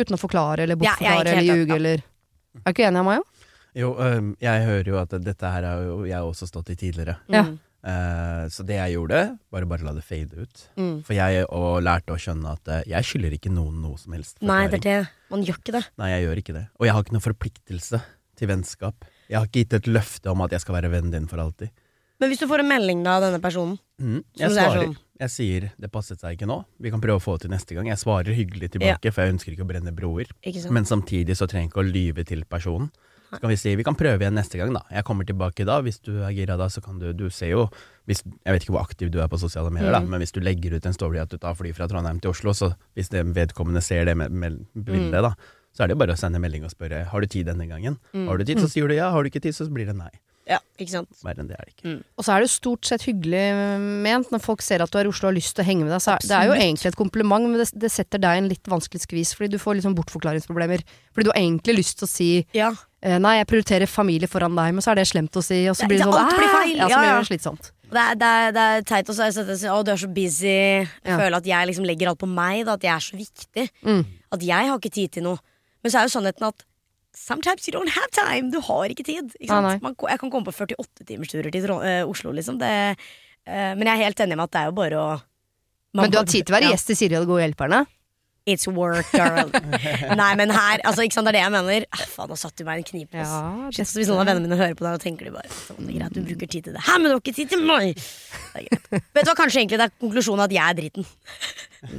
Uten 0.00 0.16
å 0.16 0.20
forklare 0.20 0.64
eller 0.64 0.78
Ja, 0.80 0.94
er 0.94 0.96
bortforklare 0.96 1.28
ja, 1.28 1.42
eller 1.42 1.60
ljuge 1.60 1.76
eller 1.76 2.00
Er 2.00 2.64
du 2.64 2.72
ikke 2.72 2.88
enig, 2.88 3.04
Mayo? 3.04 3.28
Jo, 3.74 3.92
um, 3.98 4.32
jeg 4.40 4.64
hører 4.64 4.90
jo 4.92 4.98
at 5.02 5.14
dette 5.26 5.50
her 5.50 5.68
har 5.68 5.84
jo 5.84 6.00
jeg 6.06 6.32
også 6.32 6.48
stått 6.48 6.72
i 6.72 6.78
tidligere. 6.78 7.18
Ja. 7.34 7.44
Eh, 7.84 8.44
så 8.48 8.64
det 8.64 8.78
jeg 8.78 8.94
gjorde, 8.94 9.18
bare 9.52 9.66
bare 9.68 9.84
la 9.84 9.92
det 9.92 10.04
fade 10.06 10.46
ut. 10.46 10.62
Mm. 10.78 11.02
For 11.04 11.12
jeg 11.16 11.42
og 11.52 11.82
lærte 11.84 12.14
å 12.14 12.20
skjønne 12.20 12.54
at 12.56 12.70
uh, 12.70 12.78
jeg 12.88 13.08
skylder 13.10 13.34
ikke 13.36 13.52
noen 13.52 13.82
noe 13.82 13.98
som 14.00 14.14
helst. 14.16 14.38
Nei, 14.40 14.62
det 14.72 14.80
er 14.80 14.86
det. 14.86 15.00
Man 15.34 15.44
gjør 15.44 15.58
ikke 15.60 15.74
det. 15.76 15.82
Nei, 16.00 16.12
jeg 16.14 16.24
gjør 16.24 16.40
ikke 16.40 16.56
det. 16.56 16.64
Og 16.78 16.88
jeg 16.88 16.96
har 16.96 17.04
ikke 17.04 17.16
noen 17.18 17.26
forpliktelse 17.26 18.00
til 18.40 18.50
vennskap. 18.50 19.10
Jeg 19.28 19.38
har 19.38 19.46
ikke 19.46 19.64
gitt 19.64 19.72
et 19.74 19.86
løfte 19.88 20.30
om 20.30 20.40
at 20.44 20.50
jeg 20.50 20.60
skal 20.60 20.74
være 20.82 20.90
vennen 20.90 21.10
din 21.12 21.26
for 21.30 21.38
alltid. 21.38 21.70
Men 22.20 22.30
hvis 22.30 22.38
du 22.38 22.46
får 22.46 22.60
en 22.62 22.68
melding 22.70 23.02
da 23.04 23.16
av 23.18 23.22
denne 23.26 23.40
personen 23.42 23.78
Mm. 24.00 24.24
Jeg 24.34 24.50
er 24.50 24.50
svarer. 24.50 24.82
sånn- 24.88 24.96
Jeg 25.20 25.30
sier 25.30 25.72
det 25.78 25.92
passet 25.92 26.18
seg 26.18 26.36
ikke 26.36 26.48
nå. 26.48 26.64
Vi 26.80 26.90
kan 26.90 27.00
prøve 27.00 27.20
å 27.20 27.22
få 27.22 27.34
det 27.38 27.42
til 27.42 27.50
neste 27.50 27.74
gang. 27.76 27.86
Jeg 27.86 27.96
svarer 27.98 28.34
hyggelig 28.34 28.72
tilbake, 28.72 29.12
for 29.12 29.22
jeg 29.22 29.34
ønsker 29.34 29.52
ikke 29.54 29.62
å 29.62 29.68
brenne 29.70 29.94
broer. 29.94 30.26
Men 30.70 30.84
samtidig 30.84 31.36
så 31.36 31.46
trenger 31.46 31.68
jeg 31.68 31.70
ikke 31.70 31.84
å 31.84 31.92
lyve 31.92 32.26
til 32.26 32.42
personen. 32.44 32.90
Så 33.32 33.40
kan 33.40 33.50
vi 33.50 33.56
si 33.56 33.74
vi 33.76 33.84
kan 33.84 33.94
prøve 33.94 34.18
igjen 34.20 34.34
neste 34.34 34.58
gang, 34.58 34.72
da. 34.72 34.80
Jeg 34.90 35.04
kommer 35.04 35.24
tilbake 35.24 35.64
da. 35.64 35.80
Hvis 35.80 36.00
du 36.02 36.22
er 36.22 36.30
gira 36.32 36.56
da, 36.58 36.66
så 36.66 36.82
kan 36.82 36.98
du 36.98 37.12
Du 37.12 37.30
ser 37.30 37.50
jo 37.50 37.68
hvis, 38.08 38.22
Jeg 38.44 38.52
vet 38.52 38.62
ikke 38.64 38.74
hvor 38.74 38.82
aktiv 38.84 39.10
du 39.10 39.20
er 39.20 39.28
på 39.28 39.38
sosiale 39.38 39.70
medier, 39.70 39.92
da, 39.92 40.00
Mm. 40.00 40.08
men 40.08 40.20
hvis 40.20 40.32
du 40.32 40.40
legger 40.40 40.74
ut 40.74 40.86
en 40.86 40.92
story 40.92 41.18
at 41.18 41.28
du 41.30 41.38
tar 41.38 41.54
fly 41.54 41.72
fra 41.72 41.86
Trondheim 41.86 42.20
til 42.20 42.30
Oslo, 42.32 42.50
så 42.50 42.74
hvis 42.96 43.08
det 43.10 43.24
vedkommende 43.32 43.80
ser 43.82 44.04
det 44.04 44.16
med, 44.16 44.30
med 44.32 44.66
Mm. 44.76 45.10
da, 45.12 45.34
så 45.74 45.82
er 45.84 45.90
det 45.90 45.96
jo 45.96 46.02
bare 46.04 46.14
å 46.14 46.20
sende 46.20 46.38
melding 46.42 46.64
og 46.64 46.70
spørre 46.70 47.04
har 47.10 47.20
du 47.20 47.26
tid 47.26 47.46
denne 47.50 47.66
gangen. 47.66 47.98
Mm. 48.14 48.28
Har 48.30 48.38
du 48.38 48.44
tid, 48.46 48.60
så 48.62 48.68
sier 48.70 48.86
du 48.88 48.94
ja. 48.94 49.10
Har 49.10 49.22
du 49.26 49.30
ikke 49.32 49.42
tid, 49.42 49.54
så 49.56 49.66
blir 49.72 49.86
det 49.90 49.96
nei. 49.98 50.12
Ja, 50.46 50.58
ikke 50.76 50.92
sant? 50.92 51.08
Verre 51.24 51.40
enn 51.40 51.46
det 51.48 51.56
er 51.56 51.64
det 51.64 51.72
ikke. 51.72 51.92
Og 52.20 52.24
så 52.26 52.34
er 52.34 52.42
det 52.42 52.50
jo 52.50 52.52
stort 52.52 52.84
sett 52.84 53.06
hyggelig 53.08 53.44
ment 54.04 54.28
når 54.30 54.42
folk 54.44 54.60
ser 54.60 54.82
at 54.84 54.90
du 54.92 54.98
er 55.00 55.08
i 55.08 55.08
Oslo 55.08 55.30
og 55.30 55.32
har 55.32 55.38
lyst 55.38 55.54
til 55.56 55.64
å 55.64 55.66
henge 55.70 55.86
med 55.86 55.92
deg. 55.94 56.02
Så 56.04 56.12
er, 56.12 56.26
det 56.28 56.36
er 56.36 56.50
jo 56.50 56.56
egentlig 56.58 56.90
et 56.90 56.98
kompliment, 57.00 57.48
men 57.48 57.62
det, 57.62 57.70
det 57.80 57.88
setter 57.94 58.20
deg 58.20 58.36
i 58.36 58.42
en 58.42 58.50
litt 58.52 58.68
vanskelig 58.68 59.00
skvis, 59.06 59.32
fordi 59.38 59.54
du 59.54 59.58
får 59.62 59.78
liksom 59.80 59.96
bortforklaringsproblemer. 59.96 60.84
Fordi 61.16 61.24
du 61.24 61.32
har 61.32 61.40
egentlig 61.40 61.78
lyst 61.80 61.96
til 62.02 62.04
å 62.04 62.10
si 62.12 62.28
Ja. 62.52 62.68
eh, 63.00 63.16
nei, 63.24 63.38
jeg 63.40 63.48
prioriterer 63.54 63.88
familie 63.88 64.28
foran 64.28 64.52
deg, 64.60 64.74
men 64.76 64.84
så 64.84 64.92
er 64.92 65.00
det 65.00 65.06
slemt 65.08 65.32
å 65.40 65.42
si, 65.42 65.62
og 65.72 65.78
så 65.80 65.88
blir 65.88 66.02
det 66.02 66.04
det- 66.04 66.12
sånn 66.12 66.36
blir 66.36 66.52
feil, 66.58 66.76
Ja, 66.76 66.88
så 66.92 67.00
blir 67.00 67.16
det 67.16 67.30
slitsomt. 67.32 67.72
Det 67.94 68.02
er, 68.04 68.14
det, 68.20 68.28
er, 68.28 68.52
det 68.52 68.62
er 68.74 68.82
teit 68.82 69.08
å 69.08 69.14
si 69.14 69.22
at 69.22 69.72
å, 69.72 69.80
du 69.86 69.90
er 69.92 69.96
så 70.04 70.12
busy. 70.12 70.46
Jeg 70.48 70.88
Ja. 71.08 71.16
føler 71.16 71.36
at 71.40 71.44
jeg 71.46 71.68
liksom 71.72 71.84
legger 71.88 72.08
alt 72.12 72.18
på 72.20 72.28
meg, 72.28 72.66
da, 72.66 72.74
at 72.76 72.82
jeg 72.82 72.92
er 72.92 73.00
så 73.00 73.16
viktig. 73.16 73.70
Mm. 73.86 74.04
At 74.32 74.40
jeg 74.42 74.68
har 74.68 74.78
ikke 74.78 74.92
tid 74.92 75.12
til 75.12 75.22
noe. 75.30 75.38
Men 75.84 75.92
så 75.92 76.00
er 76.00 76.08
jo 76.08 76.14
sannheten 76.16 76.48
at 76.48 76.64
sometimes 77.14 77.68
you 77.68 77.74
don't 77.76 77.92
have 77.94 78.10
time. 78.16 78.50
Du 78.50 78.58
har 78.64 78.90
ikke 78.90 79.04
tid. 79.06 79.34
Ikke 79.38 79.54
Ah. 79.54 79.76
Man, 79.84 79.94
jeg 79.94 80.18
kan 80.18 80.32
komme 80.32 80.48
på 80.48 80.54
48-timersturer 80.56 81.52
til 81.52 81.70
eh, 81.70 82.02
Oslo, 82.08 82.32
liksom. 82.34 82.58
Det, 82.58 82.72
uh, 83.46 83.72
men 83.76 83.86
jeg 83.86 83.92
er 83.92 84.04
helt 84.08 84.24
enig 84.24 84.38
med 84.40 84.48
at 84.48 84.56
det 84.56 84.62
er 84.62 84.70
jo 84.72 84.76
bare 84.80 84.98
å 84.98 85.08
man 85.94 86.08
Men 86.08 86.10
du 86.10 86.18
har 86.18 86.26
tid 86.26 86.42
til 86.42 86.54
å 86.54 86.56
være 86.56 86.70
Ja. 86.70 86.74
gjest 86.74 86.90
i 86.90 86.96
Siri 86.98 87.14
og 87.14 87.22
de 87.22 87.30
gode 87.30 87.44
hjelperne? 87.44 87.84
It's 88.44 88.68
work, 88.68 89.08
girl. 89.16 89.48
Nei, 90.20 90.32
men 90.36 90.50
her 90.52 90.82
altså, 90.84 91.06
ikke 91.06 91.16
sant, 91.16 91.24
Det 91.24 91.32
er 91.32 91.38
det 91.38 91.42
jeg 91.46 91.52
mener. 91.54 91.86
Ah, 91.96 92.02
faen, 92.12 92.28
nå 92.28 92.36
satte 92.36 92.60
du 92.60 92.66
meg 92.68 92.82
i 92.82 92.82
en 92.82 92.88
knipe. 92.90 93.16
Ja, 93.16 93.70
Shit, 93.72 93.88
så 93.88 94.02
hvis 94.02 94.10
noen 94.10 94.20
av 94.20 94.28
vennene 94.28 94.44
mine 94.44 94.58
hører 94.60 94.74
på 94.76 94.84
deg, 94.84 94.98
og 94.98 95.04
tenker 95.04 95.30
de 95.30 95.32
bare 95.32 95.48
sånn, 95.48 95.86
greit, 95.88 96.12
du 96.12 96.20
bruker 96.26 96.50
tid 96.52 96.66
til 96.66 96.76
det. 96.76 96.82
Hæ, 96.84 96.98
men 97.00 97.08
du 97.08 97.14
har 97.14 97.22
ikke 97.22 97.34
tid 97.38 97.54
til 97.54 97.62
meg! 97.64 98.02
Vet 99.16 99.24
du 99.24 99.30
hva, 99.30 99.36
kanskje 99.38 99.62
egentlig 99.62 99.78
det 99.80 99.86
er 99.88 99.94
konklusjonen 100.04 100.44
at 100.44 100.52
jeg 100.52 100.64
er 100.64 100.76
dritten. 100.76 101.08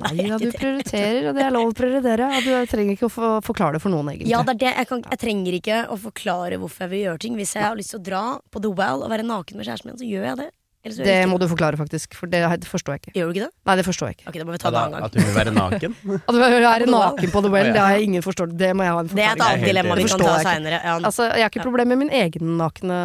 Nei 0.03 0.11
da, 0.19 0.37
du 0.41 0.45
prioriterer, 0.53 1.31
og 1.31 1.39
det 1.39 1.45
er 1.47 1.55
lov 1.55 1.71
å 1.71 1.77
prioritere. 1.77 2.29
Og 2.37 2.45
du 2.45 2.69
trenger 2.69 2.93
ikke 2.93 3.09
å 3.09 3.31
forklare 3.45 3.79
det 3.79 3.81
for 3.81 3.93
noen, 3.93 4.11
egentlig. 4.13 4.29
Ja, 4.29 4.43
det 4.45 4.53
er 4.55 4.61
det. 4.67 4.75
Jeg, 4.83 4.89
kan, 4.91 5.01
jeg 5.15 5.21
trenger 5.25 5.57
ikke 5.59 5.79
å 5.89 5.97
forklare 6.05 6.61
hvorfor 6.61 6.85
jeg 6.85 6.93
vil 6.93 7.03
gjøre 7.07 7.23
ting. 7.25 7.41
Hvis 7.41 7.55
jeg 7.57 7.65
har 7.65 7.81
lyst 7.81 7.95
til 7.95 8.03
å 8.03 8.05
dra 8.05 8.23
på 8.53 8.61
The 8.61 8.69
Well 8.69 9.01
og 9.01 9.09
være 9.13 9.25
naken 9.25 9.57
med 9.57 9.65
kjæresten 9.65 9.91
min, 9.91 9.97
så 9.97 10.09
gjør 10.13 10.29
jeg 10.29 10.41
det. 10.43 10.49
Det 10.85 11.01
ikke. 11.01 11.29
må 11.31 11.37
du 11.41 11.47
forklare, 11.49 11.77
faktisk, 11.79 12.13
for 12.13 12.29
det 12.29 12.41
forstår 12.69 12.95
jeg 12.95 13.01
ikke. 13.01 13.13
Gjør 13.17 13.29
du 13.29 13.33
ikke 13.33 13.45
det? 13.47 13.53
Nei, 13.65 13.75
det 13.79 13.85
forstår 13.87 14.11
jeg 14.11 14.17
ikke. 14.19 14.27
Ok, 14.29 14.37
da 14.37 14.45
må 14.45 14.53
vi 14.53 14.59
ta 14.61 14.71
det 14.71 14.81
en 14.81 14.93
annen 14.93 15.07
at 15.07 15.15
du 15.15 15.19
vil 15.23 15.35
være 15.35 15.53
naken. 15.55 15.95
At 16.27 16.31
du 16.35 16.39
vil 16.41 16.65
være 16.65 16.89
naken 16.91 17.33
på 17.33 17.41
The 17.41 17.51
Well, 17.55 17.71
det 17.73 17.81
har 17.81 17.97
jeg 17.97 18.07
ingen 18.09 18.25
forstått. 18.25 18.53
Det 18.59 18.71
må 18.77 18.85
jeg 18.85 18.93
ha 18.93 19.01
en 19.01 19.09
Det 19.09 19.25
er 19.25 19.33
et 19.33 19.43
annet 19.47 19.67
dilemma 19.71 19.97
vi 19.97 20.07
kan 20.11 20.21
ta 20.21 20.37
seinere. 20.45 20.79
Ja. 20.85 20.95
Altså, 21.01 21.27
jeg 21.31 21.47
har 21.47 21.53
ikke 21.53 21.65
problemer 21.65 21.95
med 21.95 22.05
min 22.05 22.13
egen 22.21 22.55
nakne 22.61 22.99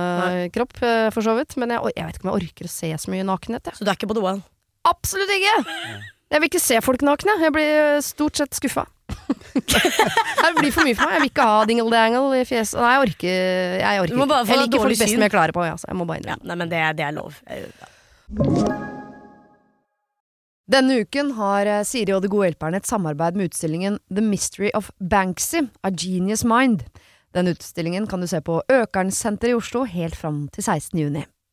kropp, 0.52 0.76
eh, 0.84 1.08
for 1.14 1.24
så 1.24 1.34
vidt. 1.40 1.56
Men 1.60 1.72
jeg, 1.76 1.94
jeg 1.96 2.08
vet 2.10 2.20
ikke 2.20 2.28
om 2.28 2.32
jeg 2.34 2.44
orker 2.44 2.68
å 2.68 2.72
se 2.76 2.92
så 3.04 3.14
mye 3.16 3.26
nakenhet. 3.32 3.72
Jeg. 3.72 3.80
Så 3.80 3.88
du 3.88 3.92
er 3.92 3.96
ikke 3.98 4.10
på 4.12 4.18
The 4.20 4.24
Well? 4.28 4.42
Absolutt 4.90 5.32
ikke! 5.36 5.56
Jeg 6.30 6.38
vil 6.42 6.46
ikke 6.52 6.62
se 6.62 6.78
folk 6.84 7.02
nakne. 7.02 7.34
Jeg 7.42 7.54
blir 7.56 7.72
eh, 7.96 8.00
stort 8.06 8.38
sett 8.38 8.54
skuffa. 8.54 8.84
det 10.42 10.52
blir 10.58 10.72
for 10.74 10.86
mye 10.86 10.96
for 10.96 11.06
meg. 11.06 11.16
Jeg 11.16 11.22
vil 11.24 11.30
ikke 11.30 11.48
ha 11.50 11.58
dingle-dangle 11.68 12.40
i 12.40 12.46
fjeset. 12.48 12.78
Nei, 12.80 12.92
jeg 12.94 13.04
orker, 13.08 13.36
jeg 13.80 14.04
orker 14.04 14.16
ikke. 14.16 14.40
Jeg 14.50 14.62
liker 14.64 14.84
folk 14.84 15.02
best 15.04 15.20
med 15.24 15.34
klær 15.34 15.54
på, 15.56 15.66
ja, 15.68 15.76
jeg 15.86 15.98
må 15.98 16.08
bare 16.08 16.24
Ja, 16.32 16.38
nei, 16.44 16.58
men 16.62 16.72
det, 16.72 16.82
det 17.00 17.06
er 17.06 17.16
lov. 17.16 17.40
Ja. 17.50 18.78
Denne 20.70 21.00
uken 21.02 21.32
har 21.34 21.66
eh, 21.66 21.82
Siri 21.86 22.14
og 22.14 22.22
De 22.22 22.30
gode 22.30 22.50
hjelperne 22.50 22.78
et 22.78 22.86
samarbeid 22.86 23.38
med 23.38 23.50
utstillingen 23.50 23.98
The 24.12 24.22
Mystery 24.22 24.70
of 24.78 24.92
Banksy, 25.02 25.64
A 25.82 25.90
Genius 25.90 26.44
Mind. 26.46 26.84
Den 27.34 27.50
utstillingen 27.50 28.06
kan 28.10 28.22
du 28.22 28.28
se 28.30 28.38
på 28.42 28.60
Økernsenteret 28.70 29.50
i 29.54 29.58
Oslo 29.58 29.82
helt 29.88 30.18
fram 30.18 30.44
til 30.54 30.66
16. 30.66 30.98
juni. 30.98 31.24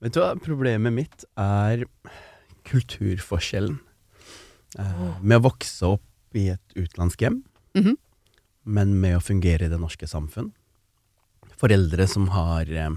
Vet 0.00 0.16
du 0.16 0.22
hva, 0.22 0.32
problemet 0.40 0.94
mitt 0.96 1.26
er 1.36 1.84
kulturforskjellen. 2.68 3.78
Uh, 4.78 5.18
med 5.20 5.40
å 5.40 5.48
vokse 5.48 5.88
opp 5.96 6.36
i 6.38 6.46
et 6.52 6.76
utenlandsk 6.76 7.24
hjem, 7.24 7.40
mm 7.74 7.84
-hmm. 7.84 7.96
men 8.64 9.00
med 9.00 9.16
å 9.16 9.20
fungere 9.20 9.66
i 9.66 9.68
det 9.68 9.80
norske 9.80 10.06
samfunn. 10.06 10.52
Foreldre 11.58 12.06
som 12.06 12.28
har 12.28 12.70
eh, 12.72 12.90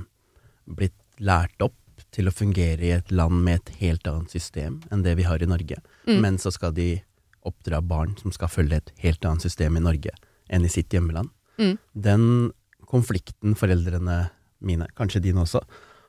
blitt 0.65 0.99
lært 1.17 1.61
opp 1.61 1.75
til 2.11 2.27
å 2.27 2.31
fungere 2.31 2.85
i 2.85 2.91
et 2.91 3.11
land 3.11 3.43
med 3.43 3.55
et 3.55 3.69
helt 3.81 4.07
annet 4.07 4.31
system 4.31 4.81
enn 4.91 5.03
det 5.03 5.15
vi 5.15 5.23
har 5.23 5.43
i 5.43 5.49
Norge. 5.49 5.81
Mm. 6.07 6.21
Men 6.21 6.37
så 6.37 6.51
skal 6.51 6.73
de 6.73 7.01
oppdra 7.41 7.81
barn 7.81 8.15
som 8.21 8.31
skal 8.31 8.47
følge 8.47 8.77
et 8.77 8.93
helt 9.03 9.25
annet 9.25 9.41
system 9.41 9.77
i 9.77 9.83
Norge 9.83 10.11
enn 10.49 10.65
i 10.65 10.69
sitt 10.69 10.93
hjemmeland. 10.93 11.29
Mm. 11.57 11.77
Den 11.93 12.53
konflikten 12.85 13.55
foreldrene 13.55 14.29
mine, 14.59 14.87
kanskje 14.95 15.19
dine 15.19 15.41
også, 15.41 15.63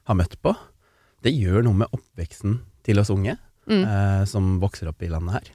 har 0.04 0.14
møtt 0.14 0.36
på, 0.42 0.54
det 1.24 1.32
gjør 1.32 1.64
noe 1.64 1.84
med 1.84 1.92
oppveksten 1.96 2.58
til 2.84 3.00
oss 3.00 3.12
unge 3.12 3.36
mm. 3.70 3.82
eh, 3.82 4.22
som 4.28 4.58
vokser 4.62 4.90
opp 4.90 5.02
i 5.04 5.10
landet 5.12 5.38
her. 5.38 5.52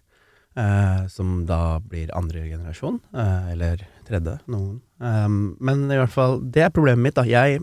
Eh, 0.60 1.02
som 1.14 1.44
da 1.48 1.78
blir 1.80 2.10
andre 2.18 2.48
generasjon, 2.50 2.98
eh, 3.14 3.52
eller 3.54 3.84
tredje, 4.08 4.40
noen. 4.50 4.80
Um, 4.98 5.54
men 5.64 5.86
i 5.88 6.00
hvert 6.00 6.12
fall, 6.12 6.40
det 6.42 6.66
er 6.66 6.74
problemet 6.74 7.06
mitt, 7.06 7.20
da. 7.20 7.24
Jeg 7.30 7.62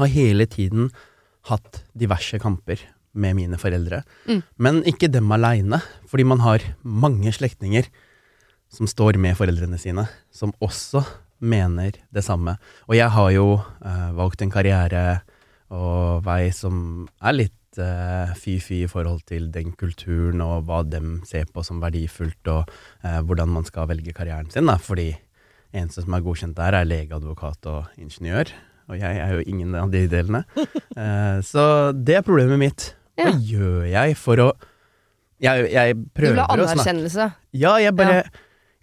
har 0.00 0.10
hele 0.10 0.46
tiden 0.50 0.88
hatt 1.50 1.84
diverse 1.94 2.40
kamper 2.42 2.80
med 3.16 3.36
mine 3.36 3.60
foreldre. 3.60 4.00
Mm. 4.26 4.40
Men 4.58 4.80
ikke 4.88 5.12
dem 5.12 5.30
aleine, 5.32 5.82
fordi 6.08 6.26
man 6.26 6.42
har 6.42 6.64
mange 6.82 7.32
slektninger 7.36 7.86
som 8.72 8.88
står 8.90 9.20
med 9.22 9.36
foreldrene 9.38 9.78
sine, 9.78 10.08
som 10.34 10.56
også 10.64 11.04
mener 11.38 12.00
det 12.10 12.24
samme. 12.24 12.56
Og 12.88 12.96
jeg 12.96 13.12
har 13.12 13.30
jo 13.36 13.46
uh, 13.60 14.10
valgt 14.16 14.42
en 14.42 14.52
karriere 14.52 15.20
og 15.74 16.24
vei 16.26 16.50
som 16.54 17.06
er 17.18 17.34
litt 17.34 17.80
uh, 17.80 18.32
fy-fy 18.38 18.84
i 18.84 18.90
forhold 18.90 19.24
til 19.28 19.48
den 19.54 19.72
kulturen 19.78 20.42
og 20.44 20.68
hva 20.68 20.82
dem 20.86 21.20
ser 21.26 21.48
på 21.50 21.64
som 21.66 21.82
verdifullt, 21.82 22.52
og 22.52 22.70
uh, 23.04 23.20
hvordan 23.26 23.52
man 23.56 23.66
skal 23.68 23.90
velge 23.90 24.14
karrieren 24.16 24.50
sin, 24.52 24.70
da, 24.70 24.78
fordi 24.78 25.10
eneste 25.76 26.06
som 26.06 26.14
er 26.16 26.24
godkjent 26.24 26.56
der, 26.56 26.78
er 26.78 26.88
lege, 26.88 27.16
advokat 27.16 27.66
og 27.68 28.00
ingeniør 28.00 28.54
og 28.86 29.00
jeg 29.00 29.18
er 29.18 29.34
jo 29.34 29.42
ingen 29.50 29.74
av 29.78 29.90
de 29.90 30.04
delene. 30.10 30.44
Uh, 30.94 31.42
så 31.50 31.66
det 31.96 32.20
er 32.20 32.26
problemet 32.26 32.60
mitt. 32.60 32.88
Hva 33.16 33.32
ja. 33.32 33.36
gjør 33.50 33.86
jeg 33.88 34.16
for 34.20 34.42
å 34.44 34.50
Jeg, 35.40 35.68
jeg 35.72 35.94
prøver 36.16 36.36
å 36.36 36.44
snakke 36.44 36.56
Du 36.56 36.60
vil 36.60 36.68
ha 36.68 36.72
anerkjennelse? 36.72 37.24
Ja, 37.56 37.72
jeg 37.80 37.96
bare 37.96 38.18
ja. 38.18 38.26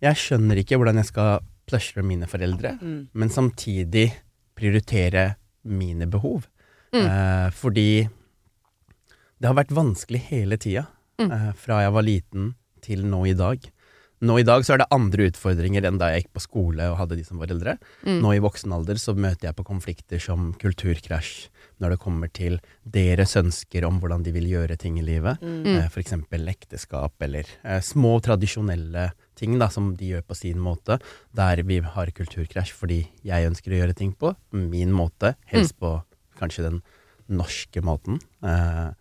Jeg 0.03 0.19
skjønner 0.19 0.59
ikke 0.59 0.77
hvordan 0.81 0.99
jeg 0.99 1.07
skal 1.07 1.45
pleasure 1.69 2.03
mine 2.03 2.27
foreldre, 2.27 2.73
mm. 2.75 2.97
men 3.15 3.29
samtidig 3.31 4.09
prioritere 4.57 5.37
mine 5.63 6.09
behov. 6.11 6.43
Mm. 6.93 7.05
Uh, 7.05 7.47
fordi 7.57 8.07
det 9.41 9.49
har 9.49 9.57
vært 9.57 9.73
vanskelig 9.75 10.21
hele 10.29 10.59
tida, 10.61 10.85
mm. 11.21 11.31
uh, 11.31 11.49
fra 11.57 11.81
jeg 11.83 11.95
var 11.95 12.07
liten 12.07 12.53
til 12.83 13.05
nå 13.09 13.25
i 13.31 13.37
dag. 13.37 13.63
Nå 14.23 14.37
i 14.39 14.45
dag 14.47 14.63
så 14.63 14.75
er 14.75 14.83
det 14.83 14.91
andre 14.95 15.25
utfordringer 15.27 15.83
enn 15.83 15.97
da 15.99 16.13
jeg 16.13 16.23
gikk 16.23 16.37
på 16.37 16.43
skole 16.45 16.85
og 16.91 16.95
hadde 17.01 17.17
de 17.19 17.25
som 17.27 17.41
foreldre. 17.41 17.75
Mm. 18.05 18.21
Nå 18.23 18.35
i 18.37 18.43
voksen 18.43 18.71
alder 18.75 18.99
så 19.01 19.15
møter 19.17 19.49
jeg 19.49 19.57
på 19.57 19.65
konflikter 19.67 20.21
som 20.23 20.53
kulturkrasj, 20.61 21.49
når 21.83 21.95
det 21.95 21.99
kommer 22.05 22.31
til 22.31 22.55
deres 22.87 23.35
ønsker 23.39 23.83
om 23.87 23.99
hvordan 23.99 24.23
de 24.23 24.31
vil 24.35 24.47
gjøre 24.53 24.77
ting 24.79 24.95
i 25.01 25.03
livet. 25.03 25.43
Mm. 25.43 25.67
Eh, 25.73 25.89
for 25.91 25.99
eksempel 26.03 26.47
ekteskap, 26.53 27.17
eller 27.25 27.49
eh, 27.65 27.81
små 27.83 28.15
tradisjonelle 28.23 29.09
ting 29.35 29.57
da, 29.59 29.67
som 29.73 29.91
de 29.99 30.13
gjør 30.13 30.23
på 30.29 30.39
sin 30.39 30.61
måte, 30.63 31.01
der 31.35 31.65
vi 31.67 31.81
har 31.83 32.15
kulturkrasj 32.15 32.71
fordi 32.77 33.01
jeg 33.27 33.51
ønsker 33.51 33.75
å 33.75 33.81
gjøre 33.81 33.99
ting 33.99 34.15
på 34.15 34.31
min 34.55 34.95
måte, 34.95 35.35
helst 35.51 35.75
mm. 35.75 35.83
på 35.83 35.97
kanskje 36.39 36.67
den 36.67 36.83
norske 37.31 37.83
måten. 37.85 38.19
Eh, 38.43 38.91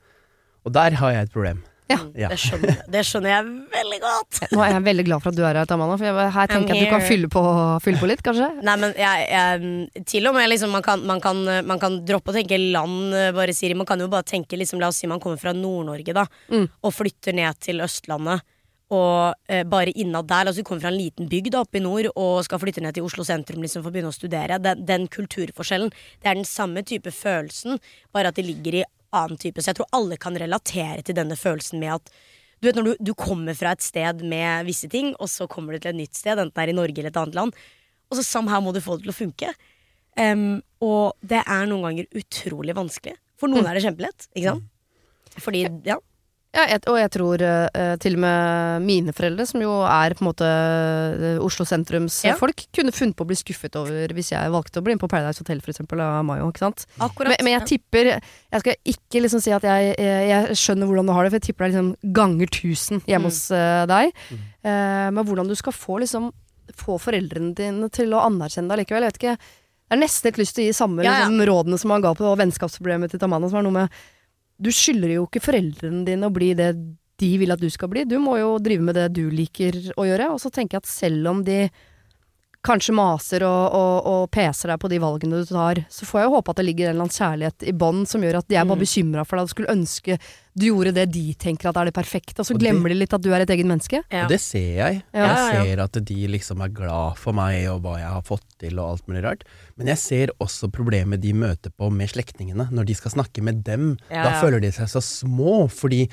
og 0.63 0.75
der 0.75 0.99
har 1.01 1.15
jeg 1.17 1.29
et 1.29 1.35
problem. 1.35 1.63
Ja. 1.91 1.99
ja. 2.17 2.29
Det, 2.31 2.39
skjønner, 2.41 2.79
det, 2.95 3.03
skjønner, 3.05 3.33
jeg 3.35 3.49
veldig 3.75 3.99
godt. 4.01 4.39
Nå 4.55 4.63
er 4.65 4.71
jeg 4.77 4.85
veldig 4.87 5.05
glad 5.09 5.25
for 5.25 5.33
at 5.33 5.39
du 5.39 5.43
er 5.45 5.59
her, 5.61 5.75
Amanda, 5.75 5.99
for 5.99 6.09
jeg, 6.09 6.31
her 6.37 6.53
tenker 6.53 6.73
jeg 6.73 6.87
at 6.87 6.89
du 6.89 6.95
kan 6.95 7.05
fylle 7.05 7.31
på, 7.33 7.43
fylle 7.85 8.01
på 8.01 8.09
litt, 8.09 8.23
kanskje? 8.25 8.49
Nei, 8.65 8.77
men 8.81 8.95
jeg, 8.97 9.27
jeg, 9.29 10.05
til 10.09 10.31
og 10.31 10.39
med 10.39 10.49
liksom, 10.53 10.73
man 10.73 10.87
kan, 10.87 11.03
man, 11.09 11.21
kan, 11.25 11.43
man 11.69 11.83
kan, 11.83 11.99
droppe 12.09 12.33
å 12.33 12.37
tenke 12.39 12.61
land, 12.63 13.13
bare 13.37 13.57
Siri. 13.57 13.77
Man 13.79 13.89
kan 13.89 14.01
jo 14.01 14.09
bare 14.13 14.27
tenke, 14.29 14.57
liksom, 14.61 14.81
la 14.81 14.93
oss 14.93 15.03
si 15.03 15.11
man 15.11 15.21
kommer 15.23 15.41
fra 15.43 15.53
Nord-Norge, 15.57 16.17
da, 16.17 16.25
mm. 16.55 16.67
og 16.81 16.97
flytter 16.97 17.37
ned 17.37 17.61
til 17.61 17.85
Østlandet. 17.85 18.47
Og 18.93 19.49
eh, 19.49 19.63
bare 19.65 19.95
innad 19.97 20.29
der, 20.29 20.51
altså 20.51 20.61
du 20.61 20.69
kommer 20.69 20.85
fra 20.85 20.93
en 20.93 21.01
liten 21.01 21.31
bygd 21.31 21.57
oppe 21.57 21.81
i 21.81 21.85
nord 21.85 22.11
og 22.13 22.43
skal 22.45 22.61
flytte 22.61 22.83
ned 22.85 22.97
til 22.97 23.07
Oslo 23.07 23.25
sentrum 23.25 23.63
liksom, 23.65 23.85
for 23.85 23.89
å 23.89 23.95
begynne 23.95 24.13
å 24.13 24.17
studere. 24.17 24.59
Den, 24.61 24.85
den 24.89 25.07
kulturforskjellen, 25.13 25.93
det 26.21 26.29
er 26.29 26.37
den 26.37 26.49
samme 26.49 26.85
type 26.85 27.13
følelsen, 27.15 27.81
bare 28.13 28.33
at 28.33 28.37
det 28.37 28.45
ligger 28.51 28.83
i 28.83 28.85
annen 29.17 29.41
type. 29.41 29.63
Så 29.63 29.73
jeg 29.73 29.81
tror 29.81 29.93
alle 29.97 30.21
kan 30.21 30.37
relatere 30.37 31.01
til 31.07 31.17
denne 31.17 31.39
følelsen 31.41 31.81
med 31.81 31.97
at 31.97 32.13
du 32.63 32.69
vet 32.69 32.77
når 32.79 32.93
du, 32.93 33.09
du 33.11 33.15
kommer 33.19 33.57
fra 33.59 33.73
et 33.75 33.83
sted 33.83 34.21
med 34.29 34.69
visse 34.69 34.87
ting, 34.93 35.11
og 35.19 35.31
så 35.33 35.49
kommer 35.51 35.75
du 35.75 35.83
til 35.83 35.91
et 35.95 35.99
nytt 36.05 36.19
sted, 36.19 36.39
enten 36.39 36.55
det 36.55 36.63
er 36.63 36.71
i 36.71 36.77
Norge 36.79 37.01
eller 37.01 37.11
et 37.11 37.19
annet 37.19 37.39
land, 37.39 37.57
og 38.13 38.19
så 38.19 38.23
somehow 38.27 38.63
må 38.63 38.75
du 38.77 38.79
få 38.85 38.99
det 38.99 39.09
til 39.09 39.15
å 39.15 39.17
funke. 39.17 39.51
Um, 40.21 40.61
og 40.85 41.17
det 41.25 41.41
er 41.41 41.67
noen 41.67 41.89
ganger 41.89 42.21
utrolig 42.21 42.77
vanskelig. 42.77 43.17
For 43.41 43.51
noen 43.51 43.65
mm. 43.65 43.71
er 43.71 43.79
det 43.79 43.85
kjempelett, 43.87 44.27
ikke 44.37 44.53
sant? 44.53 44.69
Fordi, 45.41 45.65
ja. 45.89 45.97
Ja, 46.53 46.67
jeg, 46.69 46.83
og 46.91 46.99
jeg 47.01 47.09
tror 47.15 47.41
uh, 47.41 47.95
til 47.97 48.19
og 48.19 48.21
med 48.21 48.83
mine 48.85 49.13
foreldre, 49.17 49.47
som 49.49 49.63
jo 49.65 49.71
er 49.89 50.13
på 50.13 50.21
en 50.21 50.27
måte 50.29 50.45
eh, 50.45 51.39
Oslo 51.41 51.65
sentrums 51.65 52.19
Ja. 52.27 52.35
folk, 52.37 52.61
kunne 52.77 52.93
funnet 52.93 53.17
på 53.17 53.25
å 53.25 53.29
bli 53.31 53.39
skuffet 53.41 53.79
over 53.81 54.13
hvis 54.13 54.33
jeg 54.35 54.53
valgte 54.53 54.83
å 54.83 54.85
bli 54.85 54.93
med 54.99 55.01
på 55.01 55.09
Paradise 55.09 55.41
Hotel 55.41 55.63
for 55.65 55.73
eksempel 55.73 56.03
av 56.05 56.19
Mayo. 56.29 56.51
ikke 56.53 56.61
sant? 56.67 56.85
Akkurat. 57.01 57.33
Men, 57.33 57.49
men 57.49 57.55
jeg 57.57 57.69
tipper 57.73 58.11
Jeg 58.13 58.61
skal 58.67 58.77
ikke 58.93 59.23
liksom 59.25 59.41
si 59.47 59.55
at 59.57 59.65
jeg, 59.65 59.95
jeg, 59.97 60.29
jeg 60.29 60.59
skjønner 60.61 60.91
hvordan 60.93 61.09
du 61.09 61.15
har 61.17 61.25
det, 61.25 61.33
for 61.33 61.41
jeg 61.41 61.47
tipper 61.49 61.65
det 61.65 61.71
er 61.71 61.75
liksom 61.79 62.13
ganger 62.21 62.53
tusen 62.61 63.01
hjemme 63.09 63.23
Mm. 63.23 63.31
hos 63.31 63.41
uh, 63.55 63.83
deg. 63.89 64.13
Eh, 64.33 65.09
men 65.15 65.25
hvordan 65.25 65.49
du 65.49 65.57
skal 65.57 65.73
få 65.73 66.01
liksom 66.05 66.31
Få 66.79 66.95
foreldrene 67.01 67.51
dine 67.59 67.89
til 67.93 68.13
å 68.15 68.21
anerkjenne 68.23 68.71
deg 68.71 68.85
likevel. 68.85 69.03
Jeg 69.05 69.13
vet 69.13 69.19
ikke 69.19 69.33
Jeg 69.35 69.93
har 69.97 69.99
nesten 70.01 70.29
litt 70.31 70.39
lyst 70.41 70.55
til 70.57 70.63
å 70.65 70.69
gi 70.71 70.77
samme 70.77 71.05
Ja, 71.05 71.13
ja. 71.19 71.27
Liksom, 71.27 71.43
rådene 71.49 71.79
som 71.81 71.91
han 71.93 72.05
ga 72.05 72.13
på 72.17 72.31
vennskapsproblemet 72.39 73.11
til 73.13 73.21
Tamana, 73.21 73.49
som 73.51 73.59
er 73.61 73.67
noe 73.67 73.75
med 73.81 73.97
Du 74.63 74.71
skylder 74.71 75.17
jo 75.17 75.27
ikke 75.27 75.43
foreldrene 75.43 76.05
dine 76.07 76.29
å 76.29 76.35
bli 76.35 76.53
det 76.59 76.73
de 77.23 77.31
vil 77.39 77.55
at 77.55 77.63
du 77.63 77.69
skal 77.71 77.91
bli. 77.93 78.05
Du 78.09 78.17
må 78.23 78.37
jo 78.41 78.57
drive 78.63 78.85
med 78.87 78.97
det 78.99 79.09
du 79.17 79.25
liker 79.31 79.77
å 79.99 80.07
gjøre. 80.07 80.31
Og 80.35 80.41
så 80.43 80.51
tenker 80.55 80.79
jeg 80.79 80.85
at 80.85 80.91
selv 80.91 81.31
om 81.31 81.43
de 81.47 81.67
kanskje 82.63 82.95
maser 82.95 83.43
og, 83.43 83.75
og, 83.75 84.07
og 84.07 84.31
peser 84.31 84.71
deg 84.71 84.79
på 84.79 84.89
de 84.93 84.99
valgene 85.03 85.41
du 85.43 85.49
tar, 85.51 85.81
så 85.91 86.07
får 86.07 86.21
jeg 86.21 86.29
jo 86.29 86.35
håpe 86.37 86.51
at 86.55 86.61
det 86.61 86.65
ligger 86.69 86.87
en 86.87 86.95
eller 86.95 87.07
annen 87.09 87.19
kjærlighet 87.19 87.65
i 87.67 87.73
bånn 87.75 88.05
som 88.07 88.23
gjør 88.23 88.39
at 88.39 88.49
de 88.49 88.55
er 88.55 88.65
bare 88.65 88.79
Mm. 88.79 88.85
bekymra 88.87 89.25
for 89.27 89.37
deg 89.37 89.43
og 89.43 89.51
skulle 89.51 89.73
ønske 89.75 90.19
du 90.55 90.67
gjorde 90.69 90.93
det 90.93 91.07
de 91.15 91.23
tenker 91.41 91.71
at 91.71 91.77
er 91.81 91.89
det 91.89 91.95
perfekte, 91.97 92.39
og 92.41 92.45
så 92.47 92.53
Og 92.53 92.59
det- 92.61 92.69
glemmer 92.69 92.89
de 92.93 92.95
litt 93.01 93.13
at 93.17 93.23
du 93.25 93.31
er 93.33 93.41
et 93.41 93.49
eget 93.49 93.65
menneske. 93.65 94.03
Ja. 94.13 94.25
Og 94.25 94.29
det 94.29 94.39
ser 94.41 94.77
jeg. 94.77 95.03
Ja. 95.15 95.21
Ja, 95.27 95.27
ja. 95.27 95.65
Jeg 95.65 95.65
ser 95.79 95.81
at 95.83 95.93
de 96.05 96.27
liksom 96.29 96.61
er 96.63 96.69
glad 96.69 97.17
for 97.17 97.33
meg 97.33 97.67
og 97.73 97.81
hva 97.83 97.95
jeg 97.99 98.09
har 98.13 98.21
fått 98.23 98.45
til 98.61 98.79
og 98.79 98.91
alt 98.91 99.07
mulig 99.09 99.23
rart. 99.25 99.45
Men 99.79 99.87
jeg 99.89 99.97
ser 99.99 100.27
også 100.45 100.69
problemet 100.71 101.23
de 101.23 101.33
møter 101.33 101.73
på 101.73 101.91
med 101.91 102.07
slektningene. 102.13 102.69
Når 102.71 102.85
de 102.85 102.95
skal 102.95 103.11
snakke 103.13 103.43
med 103.43 103.65
dem, 103.65 103.97
Ja, 104.11 104.25
da 104.29 104.41
føler 104.43 104.61
de 104.61 104.71
seg 104.71 104.87
så 104.93 105.01
små, 105.01 105.71
fordi 105.73 106.11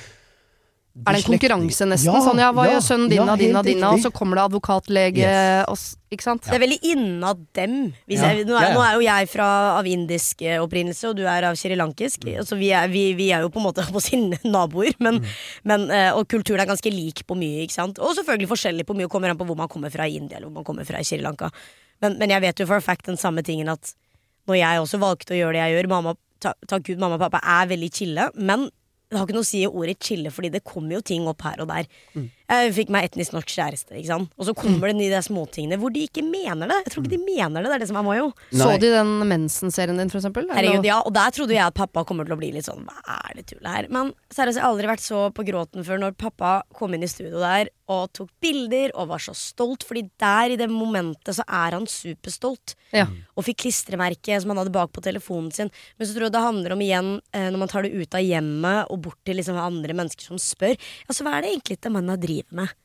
Er 1.06 1.14
det 1.16 1.20
en 1.22 1.32
konkurranse 1.32 1.86
nesten? 1.88 2.10
nesten? 2.12 2.24
sånn 2.26 2.40
ja, 2.42 2.50
hva 2.52 2.66
ja, 2.66 2.72
gjør 2.76 2.82
sønnen 2.84 3.10
din 3.12 3.20
ja, 3.22 3.26
og 3.32 3.40
din 3.40 3.56
av 3.56 3.64
din, 3.64 3.84
og 3.88 4.00
så 4.04 4.10
kommer 4.12 4.36
det 4.36 4.44
advokatlege 4.50 5.22
Yes. 5.22 5.68
og 5.70 5.78
Ikke 6.12 6.26
sant? 6.26 6.42
Det 6.44 6.56
er 6.58 6.64
veldig 6.66 6.80
innad 6.92 7.46
dem. 7.54 7.76
Hvis 8.10 8.20
Ja. 8.20 8.32
jeg, 8.34 8.46
nå, 8.50 8.56
er, 8.58 8.62
Ja, 8.64 8.70
ja. 8.70 8.74
nå 8.76 8.82
er 8.84 8.94
jo 8.98 9.04
jeg 9.06 9.30
fra, 9.30 9.48
av 9.78 9.86
indisk 9.86 10.42
eh, 10.42 10.58
opprinnelse, 10.60 11.08
og 11.12 11.16
du 11.16 11.24
er 11.30 11.44
av 11.48 11.56
srilankisk. 11.56 12.26
Mm. 12.26 12.40
Altså, 12.42 12.58
vi 12.58 12.72
er, 12.74 12.88
vi, 12.90 13.14
vi 13.14 13.30
er 13.32 13.42
jo 13.46 13.50
på 13.54 13.62
en 13.62 13.68
måte 13.70 13.86
på 13.96 14.02
sine 14.02 14.40
naboer. 14.44 14.92
Men, 15.00 15.20
Mm. 15.22 15.26
men, 15.64 15.90
eh, 15.92 16.12
og 16.12 16.28
kulturen 16.28 16.60
er 16.60 16.66
ganske 16.66 16.92
lik 16.92 17.22
på 17.30 17.38
mye. 17.38 17.62
ikke 17.64 17.78
sant? 17.78 18.00
Og 18.00 18.16
selvfølgelig 18.18 18.50
forskjellig 18.50 18.86
på 18.90 18.96
mye. 18.98 19.08
Kommer 19.08 19.30
an 19.30 19.38
på 19.38 19.46
hvor 19.46 19.56
man 19.56 19.70
kommer 19.70 19.92
fra 19.94 20.04
i 20.10 20.18
India 20.18 20.38
eller 20.38 20.48
hvor 20.50 20.56
man 20.56 20.64
kommer 20.66 20.86
fra 20.86 20.98
i 21.00 21.04
Sri 21.08 21.22
Lanka. 21.22 21.52
Men, 22.02 22.18
men 22.18 22.30
jeg 22.30 22.42
vet 22.42 22.60
jo 22.60 22.66
for 22.66 22.76
a 22.76 22.82
fact 22.82 23.06
den 23.06 23.18
samme 23.18 23.44
tingen 23.46 23.70
at 23.70 23.94
når 24.50 24.56
jeg 24.58 24.82
også 24.82 25.00
valgte 25.00 25.36
å 25.36 25.38
gjøre 25.38 25.54
det 25.54 25.62
jeg 25.62 25.76
gjør 25.78 25.90
Mamma, 25.90 26.16
ta, 26.42 26.54
takk 26.68 26.84
Gud, 26.88 26.98
mamma 26.98 27.16
og 27.20 27.22
pappa 27.30 27.40
er 27.44 27.68
veldig 27.70 27.90
chille, 27.94 28.30
men 28.36 28.70
det 29.10 29.18
har 29.18 29.26
ikke 29.26 29.38
noe 29.40 29.46
å 29.46 29.50
si 29.50 29.64
i 29.64 29.70
ordet 29.70 29.98
chille, 30.06 30.32
fordi 30.34 30.52
det 30.54 30.66
kommer 30.68 31.00
jo 31.00 31.06
ting 31.06 31.26
opp 31.30 31.42
her 31.48 31.64
og 31.64 31.72
der. 31.72 31.90
Mm. 32.14 32.28
Jeg 32.50 32.74
fikk 32.74 32.94
meg 32.94 33.10
etnisk 33.10 33.36
norsk 33.36 33.52
kjæreste, 33.54 33.94
ikke 33.94 34.10
sant? 34.10 34.32
og 34.40 34.48
så 34.48 34.56
kommer 34.58 34.90
det 34.90 34.98
de 35.00 35.10
der 35.12 35.26
småtingene 35.26 35.78
hvor 35.80 35.94
de 35.94 36.06
ikke 36.08 36.24
mener 36.26 36.70
det. 36.70 36.80
Jeg 36.88 36.94
tror 36.94 37.06
ikke 37.06 37.16
de 37.16 37.22
mener 37.26 37.62
det, 37.62 37.70
det 37.70 37.76
er 37.78 37.84
det 37.84 37.90
som 37.92 38.00
er 38.02 38.08
Mayo. 38.08 38.30
Så 38.50 38.70
de 38.82 38.92
den 38.94 39.12
mensen-serien 39.30 40.00
din, 40.02 40.12
for 40.12 40.22
eksempel? 40.22 40.48
Herregud, 40.56 40.88
ja, 40.88 41.00
og 41.06 41.14
der 41.16 41.36
trodde 41.36 41.54
jeg 41.56 41.66
at 41.66 41.78
pappa 41.78 42.06
kommer 42.08 42.26
til 42.26 42.36
å 42.36 42.40
bli 42.40 42.52
litt 42.56 42.68
sånn 42.68 42.86
Hva 42.88 43.20
er 43.20 43.38
det 43.38 43.48
tullet 43.52 43.70
her? 43.70 43.90
Men 43.94 44.14
seriøst, 44.34 44.58
jeg 44.58 44.66
har 44.66 44.74
aldri 44.74 44.90
vært 44.90 45.06
så 45.06 45.26
på 45.36 45.46
gråten 45.48 45.86
før 45.86 46.02
når 46.02 46.18
pappa 46.20 46.60
kom 46.76 46.96
inn 46.96 47.06
i 47.06 47.12
studio 47.12 47.42
der 47.44 47.70
og 47.90 48.12
tok 48.14 48.30
bilder 48.44 48.92
og 48.94 49.10
var 49.10 49.22
så 49.24 49.34
stolt, 49.38 49.84
fordi 49.88 50.06
der 50.22 50.54
i 50.54 50.58
det 50.60 50.68
momentet 50.70 51.34
så 51.40 51.46
er 51.46 51.74
han 51.74 51.88
superstolt. 51.90 52.76
Ja. 52.94 53.08
Og 53.34 53.48
fikk 53.48 53.64
klistremerket 53.64 54.44
som 54.44 54.54
han 54.54 54.62
hadde 54.62 54.74
bak 54.76 54.94
på 54.94 55.04
telefonen 55.06 55.50
sin. 55.56 55.72
Men 55.98 56.08
så 56.08 56.16
tror 56.16 56.28
jeg 56.28 56.36
det 56.36 56.44
handler 56.44 56.76
om 56.76 56.84
igjen, 56.86 57.12
eh, 57.34 57.48
når 57.50 57.64
man 57.64 57.72
tar 57.72 57.86
det 57.86 57.96
ut 57.98 58.18
av 58.18 58.26
hjemmet 58.26 58.94
og 58.94 59.02
bort 59.08 59.20
til 59.26 59.40
liksom 59.40 59.58
andre 59.60 59.96
mennesker 59.98 60.30
som 60.30 60.42
spør, 60.42 60.78
altså 61.10 61.26
hva 61.26 61.38
er 61.38 61.46
det 61.46 61.54
egentlig 61.56 61.80
det 61.82 61.94
mannen 61.96 62.14
driver 62.40 62.62
med? 62.64 62.78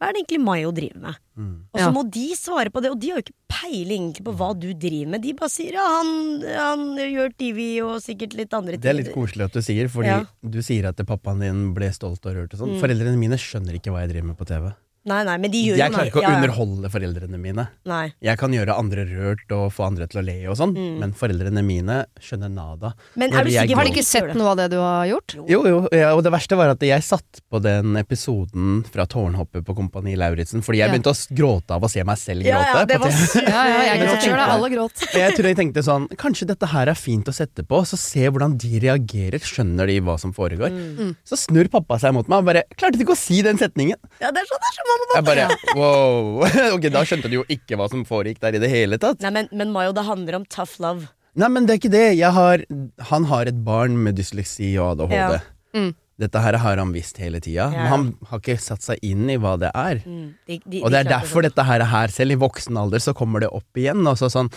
Hva 0.00 0.08
er 0.08 0.14
det 0.16 0.20
egentlig 0.22 0.40
Mayo 0.40 0.70
driver 0.72 1.00
med? 1.02 1.16
Og 1.36 1.76
så 1.76 1.84
Ja. 1.84 1.90
må 1.92 2.02
de 2.10 2.26
svare 2.34 2.70
på 2.72 2.80
det, 2.80 2.90
og 2.90 2.98
de 3.00 3.10
har 3.10 3.18
jo 3.20 3.24
ikke 3.26 3.36
peiling 3.52 4.06
egentlig 4.08 4.24
på 4.24 4.32
hva 4.38 4.58
du 4.58 4.72
driver 4.72 5.10
med. 5.12 5.20
De 5.22 5.32
bare 5.36 5.50
sier 5.52 5.72
ja, 5.76 5.84
han, 5.84 6.40
han 6.56 6.96
gjør 6.96 7.34
TV 7.36 7.82
og 7.84 8.00
sikkert 8.00 8.32
litt 8.38 8.54
andre 8.56 8.72
ting. 8.78 8.80
Det 8.80 8.88
er 8.94 8.96
litt 8.96 9.12
koselig 9.12 9.44
at 9.44 9.52
du 9.52 9.60
sier, 9.60 9.88
fordi 9.92 10.06
Ja. 10.08 10.24
du 10.40 10.62
sier 10.62 10.88
at 10.88 10.96
pappaen 11.04 11.40
din 11.44 11.74
ble 11.74 11.90
stolt 11.92 12.24
og 12.24 12.32
rørt 12.34 12.54
og 12.54 12.60
sånn. 12.62 12.76
Mm. 12.76 12.80
Foreldrene 12.80 13.18
mine 13.18 13.36
skjønner 13.36 13.76
ikke 13.76 13.92
hva 13.92 14.00
jeg 14.06 14.14
driver 14.14 14.28
med 14.32 14.38
på 14.38 14.46
TV. 14.48 14.72
Nei, 15.08 15.22
nei, 15.24 15.36
men 15.40 15.50
de 15.50 15.60
gjør 15.64 15.78
Jeg 15.80 15.88
jo 15.90 15.94
klarer 15.96 16.08
ikke 16.10 16.20
å 16.20 16.22
ja, 16.22 16.30
ja. 16.30 16.36
underholde 16.42 16.88
foreldrene 16.92 17.38
mine. 17.40 17.62
Nei. 17.88 18.12
Jeg 18.20 18.36
kan 18.36 18.52
gjøre 18.52 18.74
andre 18.76 19.06
rørt 19.08 19.52
og 19.56 19.70
få 19.72 19.86
andre 19.86 20.06
til 20.12 20.20
å 20.20 20.24
le 20.26 20.34
og 20.52 20.56
sånn, 20.60 20.74
Mm. 20.76 20.98
men 21.00 21.12
foreldrene 21.16 21.62
mine 21.64 22.04
skjønner 22.20 22.50
nada. 22.52 22.92
Men 23.16 23.32
er 23.32 23.44
du 23.44 23.50
sikker 23.50 23.74
Har 23.80 23.84
de 23.88 23.90
ikke 23.94 24.04
sett 24.04 24.34
noe 24.36 24.50
av 24.52 24.56
det 24.60 24.66
du 24.70 24.76
har 24.76 25.06
gjort? 25.08 25.34
Jo, 25.48 25.62
jo, 25.66 25.78
ja, 25.96 26.12
og 26.14 26.22
det 26.22 26.32
verste 26.32 26.54
var 26.60 26.68
at 26.74 26.80
jeg 26.84 27.00
satt 27.02 27.40
på 27.50 27.62
den 27.64 27.96
episoden 27.96 28.84
fra 28.92 29.06
Tårnhoppet 29.08 29.64
på 29.64 29.74
Kompani 29.78 30.16
Lauritzen, 30.20 30.60
fordi 30.62 30.78
jeg 30.84 30.90
Ja. 30.90 30.92
begynte 30.92 31.14
å 31.14 31.34
gråte 31.34 31.70
av 31.74 31.82
å 31.82 31.88
se 31.90 32.04
meg 32.04 32.18
selv 32.18 32.42
gråte. 32.44 32.74
ja, 32.76 32.84
det 32.84 33.00
var 33.00 33.08
Ja, 33.10 33.64
ja, 33.64 33.80
jeg 33.94 34.00
gråt 34.04 34.20
jeg 34.20 34.30
sjøl, 34.32 34.38
alle 34.44 34.68
gråt. 34.70 34.96
Jeg 35.20 35.34
tror 35.36 35.48
jeg 35.48 35.56
tenkte 35.56 35.82
sånn 35.82 36.08
Kanskje 36.16 36.46
dette 36.46 36.66
her 36.68 36.88
er 36.88 36.94
fint 36.94 37.24
å 37.24 37.32
sette 37.32 37.64
på, 37.66 37.80
så 37.88 37.96
se 37.96 38.28
hvordan 38.28 38.56
de 38.58 38.80
reagerer. 38.80 39.40
Skjønner 39.40 39.86
de 39.86 39.98
hva 40.00 40.18
som 40.20 40.32
foregår? 40.32 40.70
Mm. 40.70 41.16
Så 41.24 41.36
snur 41.40 41.68
pappa 41.72 41.98
seg 41.98 42.12
mot 42.12 42.28
meg 42.28 42.38
og 42.38 42.44
bare 42.44 42.64
Klarte 42.76 43.00
ikke 43.00 43.16
å 43.16 43.16
si 43.16 43.40
den 43.42 43.56
setningen? 43.56 43.96
Ja, 44.20 44.30
det 44.30 44.42
er 44.42 44.48
sånn, 44.50 44.60
det 44.60 44.68
er 44.70 44.76
sånn 44.76 44.89
Jeg 45.14 45.24
bare 45.26 45.46
wow. 45.78 46.44
Ok, 46.76 46.88
da 46.94 47.02
skjønte 47.06 47.30
du 47.30 47.38
jo 47.40 47.44
ikke 47.50 47.78
hva 47.80 47.88
som 47.90 48.04
foregikk 48.08 48.40
der 48.42 48.56
i 48.58 48.62
det 48.62 48.70
hele 48.72 48.98
tatt. 49.02 49.20
Nei, 49.24 49.32
men, 49.38 49.48
men 49.52 49.72
Mayo, 49.74 49.94
det 49.96 50.04
handler 50.06 50.40
om 50.40 50.44
tough 50.52 50.76
love. 50.82 51.08
Nei, 51.38 51.48
men 51.52 51.66
det 51.66 51.74
er 51.76 51.80
ikke 51.80 51.92
det. 51.94 52.04
Jeg 52.18 52.34
har, 52.36 52.62
han 53.10 53.26
har 53.30 53.50
et 53.50 53.58
barn 53.66 53.96
med 54.04 54.16
dysleksi 54.18 54.72
og 54.82 54.96
ADHD. 54.96 55.14
Ja. 55.16 55.40
Mm. 55.78 55.90
Dette 56.20 56.40
her 56.44 56.58
har 56.60 56.76
han 56.82 56.90
visst 56.92 57.16
hele 57.22 57.38
tida, 57.40 57.70
Ja. 57.70 57.70
men 57.72 57.86
han 57.88 58.06
har 58.28 58.40
ikke 58.42 58.58
satt 58.60 58.82
seg 58.84 58.98
inn 59.06 59.30
i 59.32 59.38
hva 59.40 59.54
det 59.62 59.70
er. 59.72 60.02
Mm. 60.04 60.26
De, 60.50 60.58
de, 60.66 60.82
Og 60.84 60.90
det 60.92 60.98
er 61.00 61.08
de 61.08 61.14
derfor 61.14 61.46
dette 61.46 61.64
her 61.64 61.80
er 61.80 61.88
her. 61.88 62.12
Selv 62.12 62.34
i 62.34 62.38
voksen 62.42 62.76
alder 62.76 63.00
så 63.00 63.14
kommer 63.16 63.40
det 63.40 63.48
opp 63.56 63.78
igjen. 63.80 64.02
Og 64.10 64.18
så 64.20 64.28
sånn 64.32 64.50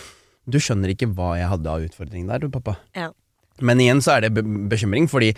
Du 0.44 0.58
skjønner 0.60 0.90
ikke 0.92 1.08
hva 1.16 1.38
jeg 1.40 1.48
hadde 1.48 1.70
av 1.72 1.86
utfordring 1.86 2.26
der, 2.28 2.42
du, 2.42 2.50
pappa. 2.52 2.74
Ja. 2.92 3.08
Men 3.64 3.80
igjen 3.80 4.02
så 4.04 4.18
er 4.18 4.26
det 4.26 4.34
be 4.36 4.42
bekymring, 4.68 5.06
fordi 5.08 5.30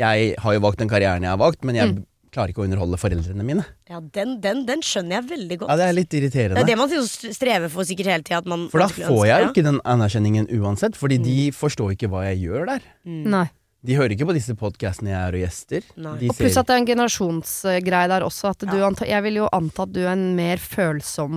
jeg 0.00 0.30
har 0.40 0.54
jo 0.56 0.62
valgt 0.64 0.80
den 0.80 0.88
karrieren 0.88 1.22
jeg 1.26 1.34
har 1.34 1.42
valgt, 1.42 1.60
men 1.68 1.76
jeg 1.76 1.90
Mm. 1.90 2.04
Klarer 2.34 2.52
ikke 2.52 2.64
å 2.64 2.66
underholde 2.66 2.98
foreldrene 3.00 3.46
mine. 3.46 3.64
Ja, 3.88 4.00
den, 4.18 4.36
den, 4.44 4.64
den 4.68 4.82
skjønner 4.84 5.20
jeg 5.20 5.28
veldig 5.32 5.60
godt. 5.62 5.70
Ja, 5.72 5.78
det 5.80 5.88
er 5.88 5.96
litt 6.02 6.14
irriterende. 6.18 6.58
det 6.60 6.66
er 6.66 6.72
det 6.74 6.78
man 6.82 7.08
strever 7.38 7.70
for 7.72 7.86
sikkert 7.88 8.10
hele 8.12 8.26
tida. 8.26 8.42
For 8.74 8.84
da 8.84 8.88
får 8.92 9.26
jeg 9.30 9.44
jo 9.46 9.50
ikke 9.54 9.66
den 9.70 9.80
anerkjenningen 9.86 10.50
uansett, 10.60 10.98
fordi 10.98 11.22
de 11.22 11.36
Mm. 11.48 11.54
forstår 11.56 11.94
ikke 11.96 12.08
hva 12.12 12.26
jeg 12.28 12.42
gjør 12.48 12.66
der. 12.74 12.82
Nei. 13.06 13.46
De 13.84 13.92
hører 13.98 14.14
ikke 14.14 14.24
på 14.24 14.32
disse 14.32 14.54
podkastene 14.56 15.10
jeg 15.12 15.20
er 15.20 15.34
og 15.36 15.42
gjester. 15.44 15.82
De 16.16 16.28
Og 16.32 16.36
pluss 16.38 16.54
at 16.56 16.66
det 16.70 16.72
er 16.72 16.78
en 16.80 16.86
generasjonsgreie 16.88 18.08
der 18.08 18.24
også. 18.24 18.54
At 18.54 18.64
du 18.64 18.78
anta, 18.80 19.04
jeg 19.04 19.22
vil 19.26 19.34
jo 19.42 19.48
anta 19.52 19.82
at 19.84 19.92
du 19.92 20.00
er 20.06 20.12
en 20.14 20.30
mer 20.38 20.56
følsom 20.62 21.34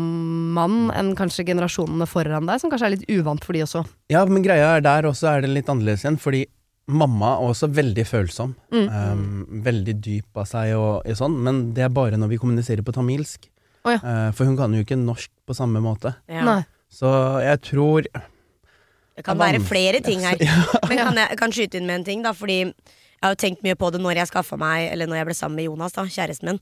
mann 0.55 0.87
enn 0.95 1.13
kanskje 1.19 1.43
generasjonene 1.49 2.07
foran 2.07 2.47
deg, 2.47 2.61
som 2.63 2.71
kanskje 2.71 2.87
er 2.87 2.95
litt 2.95 3.09
uvant 3.11 3.43
for 3.43 3.51
de 3.57 3.65
også. 3.65 3.83
Ja, 4.13 4.23
men 4.25 4.45
greia 4.45 4.77
er 4.77 4.85
der 4.85 5.09
også 5.09 5.27
er 5.35 5.43
det 5.43 5.51
litt 5.51 5.67
annerledes 5.71 6.05
igjen, 6.05 6.19
fordi 6.23 6.45
mamma 6.87 7.33
er 7.35 7.51
også 7.51 7.69
veldig 7.75 8.05
følsom. 8.07 8.55
Mm. 8.71 8.87
Um, 8.87 9.61
veldig 9.65 9.97
dyp 10.03 10.39
av 10.39 10.47
seg 10.49 10.73
og, 10.77 11.03
og 11.03 11.19
sånn, 11.19 11.35
men 11.43 11.61
det 11.75 11.85
er 11.87 11.93
bare 11.93 12.19
når 12.19 12.31
vi 12.31 12.39
kommuniserer 12.41 12.85
på 12.85 12.95
tamilsk. 12.95 13.49
Oh, 13.83 13.93
ja. 13.93 13.99
Uh, 14.01 14.29
for 14.35 14.47
hun 14.47 14.57
kan 14.59 14.73
jo 14.75 14.83
ikke 14.83 14.99
norsk 14.99 15.31
på 15.47 15.55
samme 15.57 15.81
måte. 15.83 16.15
Ja. 16.31 16.61
Så 16.91 17.09
jeg 17.43 17.61
tror 17.67 18.07
Det 18.07 19.25
kan 19.25 19.39
være 19.39 19.59
flere 19.59 19.99
ting 20.03 20.23
her. 20.23 20.39
Men 20.89 20.99
kan 21.01 21.19
jeg 21.19 21.39
kan 21.39 21.51
skyte 21.51 21.79
inn 21.79 21.87
med 21.89 22.01
en 22.01 22.07
ting, 22.07 22.23
da? 22.23 22.31
Fordi 22.37 22.59
jeg 22.63 23.25
har 23.25 23.33
jo 23.33 23.39
tenkt 23.41 23.63
mye 23.65 23.75
på 23.75 23.89
det 23.91 23.99
når 23.99 24.21
jeg 24.21 24.29
skaffa 24.29 24.59
meg 24.61 24.91
Eller 24.91 25.09
når 25.09 25.17
jeg 25.17 25.27
ble 25.27 25.35
sammen 25.35 25.57
med 25.57 25.65
Jonas, 25.67 25.95
da, 25.97 26.05
kjæresten 26.05 26.51
min. 26.51 26.59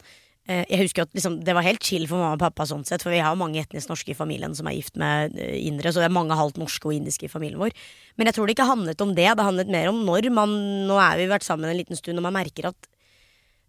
Eh, 0.48 0.64
Jeg 0.70 0.80
husker 0.84 1.02
at 1.06 1.14
liksom, 1.14 1.40
Det 1.44 1.56
var 1.58 1.66
helt 1.66 1.82
chill 1.84 2.06
for 2.08 2.22
mamma 2.22 2.38
og 2.38 2.44
pappa, 2.44 2.68
sånn 2.70 2.86
sett 2.86 3.02
for 3.02 3.10
vi 3.14 3.22
har 3.24 3.36
mange 3.36 3.62
etnisk 3.62 3.90
norske 3.90 4.14
i 4.14 4.18
familien 4.18 4.54
som 4.56 4.68
er 4.70 4.78
gift 4.78 4.96
med 4.96 5.38
eh, 5.40 5.58
indere. 5.66 5.92
Så 5.94 6.02
det 6.04 6.10
er 6.10 6.18
mange 6.18 6.38
halvt 6.38 6.60
norske 6.62 6.86
og 6.86 6.94
indiske 6.94 7.26
i 7.26 7.32
familien 7.32 7.60
vår. 7.62 7.74
Men 8.18 8.30
jeg 8.30 8.38
tror 8.38 8.46
det 8.46 8.56
ikke 8.58 8.70
handlet 8.70 9.02
om 9.02 9.16
det. 9.18 9.30
Det 9.38 9.48
handlet 9.48 9.72
mer 9.74 9.90
om 9.90 10.04
når 10.06 10.30
man 10.34 10.54
Nå 10.86 11.00
er 11.02 11.18
vi 11.18 11.32
vært 11.32 11.48
sammen 11.48 11.70
en 11.70 11.78
liten 11.78 11.98
stund, 11.98 12.20
og 12.20 12.28
man 12.28 12.38
merker 12.38 12.70
at 12.70 12.90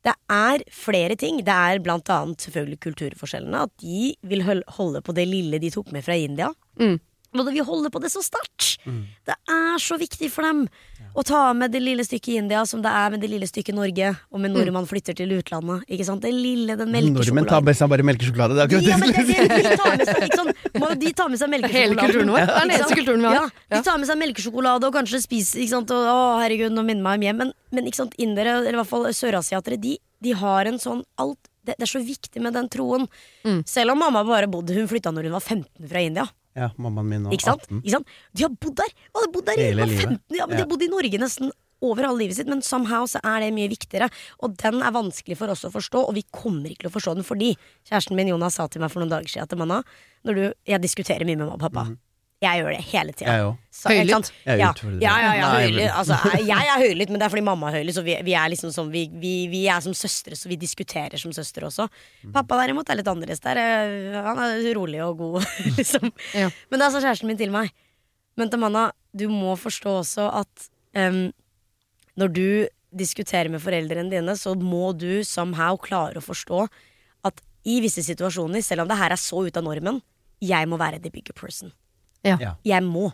det 0.06 0.14
er 0.30 0.62
flere 0.70 1.16
ting. 1.18 1.40
Det 1.42 1.50
er 1.50 1.80
blant 1.82 2.06
annet 2.12 2.44
selvfølgelig 2.44 2.78
kulturforskjellene. 2.84 3.64
At 3.66 3.72
de 3.82 4.12
vil 4.22 4.44
holde 4.46 5.02
på 5.02 5.14
det 5.16 5.24
lille 5.26 5.58
de 5.58 5.70
tok 5.74 5.90
med 5.90 6.04
fra 6.06 6.14
India. 6.14 6.52
Mm. 6.78 7.00
Og 7.42 7.52
vi 7.52 7.64
holder 7.64 7.92
på 7.92 8.02
det 8.02 8.12
så 8.12 8.22
sterkt. 8.24 8.76
Det 9.26 9.34
er 9.34 9.80
så 9.82 9.96
viktig 9.98 10.28
for 10.30 10.46
dem 10.46 10.66
å 11.16 11.22
ta 11.26 11.40
med 11.56 11.72
det 11.72 11.80
lille 11.80 12.04
stykket 12.04 12.42
India 12.42 12.60
som 12.68 12.82
det 12.84 12.90
er 12.92 13.12
med 13.14 13.22
det 13.24 13.30
lille 13.32 13.46
stykket 13.48 13.74
Norge, 13.76 14.10
og 14.30 14.42
med 14.42 14.52
nordmann 14.52 14.86
flytter 14.88 15.16
til 15.16 15.32
utlandet. 15.38 15.86
Ikke 15.88 16.06
sant? 16.06 16.22
Det 16.22 16.32
lille, 16.34 16.76
den 16.78 16.92
Nordmenn 16.92 17.48
tar 17.48 17.64
med 17.64 17.78
seg 17.78 17.90
bare 17.90 18.04
melkesjokolade. 18.06 18.56
Det 18.56 18.62
er 18.62 18.68
akkurat 18.68 18.84
Ja, 18.86 18.98
det 19.00 19.64
de 19.64 19.76
tar 19.80 19.96
med 19.96 20.06
seg, 20.10 20.26
ikke? 20.28 20.80
Må 20.82 20.90
jo 20.92 20.98
de 21.00 21.12
ta 21.16 21.28
med 21.32 21.40
seg 21.40 21.52
melkesjokolade. 21.54 21.74
Hele 21.86 21.98
kulturen 22.02 22.32
vår. 22.34 22.42
Det 22.42 22.52
er 22.52 22.60
den 22.60 22.74
eneste 22.76 23.00
kulturen 23.00 23.24
vi 23.24 23.32
har. 23.32 23.38
Ja, 23.40 23.76
de 23.76 23.82
tar 23.88 24.00
med 24.02 24.10
seg 24.10 24.20
melkesjokolade 24.22 24.90
og 24.90 24.96
kanskje 25.00 25.22
spiser 25.24 25.64
ikke 25.64 25.74
sant? 25.74 25.96
Og, 25.96 26.08
å, 26.12 26.22
herregud, 26.42 26.76
nå 26.76 26.84
minner 26.86 27.06
meg 27.08 27.20
om 27.20 27.28
hjem. 27.28 27.42
Men, 27.42 27.52
men 27.72 27.90
ikke 27.90 28.02
sant? 28.04 28.16
indere, 28.22 28.58
eller 28.60 28.76
i 28.76 28.80
hvert 28.82 28.92
fall 28.92 29.08
sørasiatere, 29.16 29.80
de, 29.80 29.96
de 30.24 30.36
har 30.36 30.68
en 30.68 30.80
sånn 30.82 31.04
alt 31.22 31.40
det, 31.66 31.74
det 31.80 31.86
er 31.88 31.90
så 31.90 32.02
viktig 32.02 32.42
med 32.44 32.54
den 32.54 32.68
troen. 32.70 33.08
Mm. 33.42 33.62
Selv 33.66 33.96
om 33.96 33.98
mamma 33.98 34.22
bare 34.26 34.46
bodde 34.50 34.76
Hun 34.76 34.86
flytta 34.86 35.10
når 35.10 35.26
hun 35.26 35.34
var 35.34 35.42
15 35.42 35.88
fra 35.90 36.02
India. 36.04 36.26
Ja, 36.56 36.70
mammaen 36.80 37.08
min 37.10 37.28
var 37.28 37.36
18. 37.36 37.82
Ikke 37.82 37.92
sant? 37.98 38.16
De 38.32 38.46
har 38.46 38.56
bodd 38.56 38.76
der! 38.80 38.92
De 38.96 39.20
har 39.20 39.30
bodd 39.34 39.46
der 39.50 39.60
i 39.60 39.68
Hele 39.68 39.76
de 39.76 39.82
var 39.82 39.92
livet. 39.92 40.16
15, 40.16 40.38
ja, 40.38 40.46
men 40.48 40.56
de 40.56 40.62
har 40.64 40.70
bodd 40.70 40.84
i 40.86 40.90
Norge 40.92 41.20
nesten 41.20 41.52
over 41.84 42.06
halve 42.08 42.22
livet 42.22 42.38
sitt, 42.38 42.48
men 42.48 42.62
somehow 42.64 43.04
så 43.10 43.20
er 43.20 43.42
det 43.44 43.50
mye 43.52 43.68
viktigere. 43.68 44.08
Og 44.40 44.56
den 44.62 44.80
er 44.80 44.94
vanskelig 44.96 45.36
for 45.36 45.52
oss 45.52 45.66
å 45.68 45.70
forstå, 45.74 46.06
og 46.08 46.16
vi 46.16 46.24
kommer 46.32 46.70
ikke 46.72 46.86
til 46.86 46.90
å 46.90 46.94
forstå 46.94 47.14
den 47.18 47.26
fordi 47.28 47.50
kjæresten 47.88 48.16
min 48.16 48.32
Jonas 48.32 48.56
sa 48.56 48.64
til 48.72 48.80
meg 48.80 48.92
for 48.94 49.04
noen 49.04 49.12
dager 49.12 49.28
siden 49.28 49.44
at 49.44 49.58
Manna, 49.60 49.82
når 50.24 50.40
du 50.40 50.44
Jeg 50.66 50.82
diskuterer 50.82 51.28
mye 51.28 51.36
med 51.36 51.44
mamma 51.46 51.58
og 51.60 51.66
pappa. 51.68 51.84
Jeg 52.46 52.62
gjør 52.62 52.72
det 52.76 52.82
hele 52.88 53.12
tida. 53.16 53.32
Høylytt? 53.92 54.12
Ja, 54.56 54.68
ja, 55.04 55.14
ja, 55.20 55.32
ja 55.36 55.48
høylytt. 55.60 55.90
Altså, 56.00 56.16
jeg 56.52 56.68
er 56.72 56.82
høylytt, 56.84 57.10
men 57.12 57.20
det 57.20 57.26
er 57.26 57.32
fordi 57.34 57.44
mamma 57.46 57.68
er 57.72 57.78
høylytt. 57.80 57.96
Så 57.98 58.04
vi, 58.06 58.14
vi 58.26 58.36
er 58.38 58.52
liksom 58.54 58.72
som, 58.74 58.88
vi, 58.94 59.02
vi, 59.22 59.32
vi 59.52 59.62
er 59.72 59.82
som 59.84 59.94
søstre, 59.96 60.38
så 60.38 60.48
vi 60.50 60.58
diskuterer 60.60 61.20
som 61.20 61.34
søstre 61.36 61.66
også. 61.68 61.88
Mm. 62.24 62.32
Pappa 62.38 62.60
derimot 62.62 62.88
er 62.94 63.00
litt 63.02 63.10
annerledes 63.12 63.42
der. 63.44 63.60
eh, 63.62 64.16
Han 64.30 64.40
er 64.46 64.70
rolig 64.78 65.02
og 65.04 65.18
god, 65.20 65.48
liksom. 65.78 66.08
Ja. 66.38 66.48
Men 66.70 66.82
det 66.84 66.92
sa 66.94 67.02
kjæresten 67.04 67.30
min 67.30 67.40
til 67.40 67.52
meg 67.54 67.70
Men 68.36 68.50
Tamanna, 68.52 68.88
du 69.16 69.26
må 69.32 69.54
forstå 69.56 69.98
også 70.02 70.26
at 70.42 70.66
um, 70.98 71.22
når 72.20 72.32
du 72.36 72.48
diskuterer 72.96 73.48
med 73.52 73.60
foreldrene 73.64 74.12
dine, 74.12 74.34
så 74.36 74.52
må 74.56 74.90
du 74.96 75.22
somehow 75.24 75.76
klare 75.80 76.20
å 76.20 76.24
forstå 76.24 76.66
at 77.28 77.40
i 77.66 77.80
visse 77.82 78.04
situasjoner, 78.06 78.62
selv 78.62 78.84
om 78.84 78.88
det 78.92 78.98
her 79.00 79.12
er 79.14 79.20
så 79.20 79.40
ut 79.46 79.56
av 79.58 79.64
normen, 79.66 79.98
jeg 80.44 80.68
må 80.68 80.76
være 80.78 81.00
the 81.02 81.10
bigger 81.10 81.34
person. 81.36 81.72
Ja. 82.24 82.36
Ja. 82.40 82.52
Jeg 82.64 82.82
må. 82.86 83.12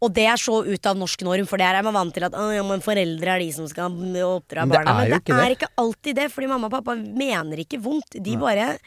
Og 0.00 0.12
det 0.14 0.28
er 0.30 0.38
så 0.38 0.60
ut 0.62 0.86
av 0.86 0.96
norsk 0.96 1.22
norm, 1.26 1.46
for 1.50 1.58
der 1.58 1.74
er 1.74 1.82
man 1.82 1.94
vant 1.96 2.14
til 2.14 2.22
at 2.22 2.32
ja, 2.32 2.62
men 2.62 2.80
foreldre 2.84 3.32
er 3.34 3.42
de 3.42 3.48
som 3.52 3.66
skal 3.66 3.90
oppdra 3.90 4.62
Men 4.62 4.70
det 4.70 4.78
barna. 4.78 4.90
er 4.90 4.94
Men 4.94 5.10
det 5.10 5.20
ikke 5.24 5.34
er 5.34 5.48
det. 5.48 5.56
ikke 5.58 5.70
alltid 5.82 6.16
det, 6.20 6.26
fordi 6.32 6.46
mamma 6.52 6.66
og 6.70 6.76
pappa 6.76 6.94
mener 6.94 7.58
ikke 7.64 7.80
vondt. 7.82 8.14
De 8.22 8.36
bare 8.38 8.78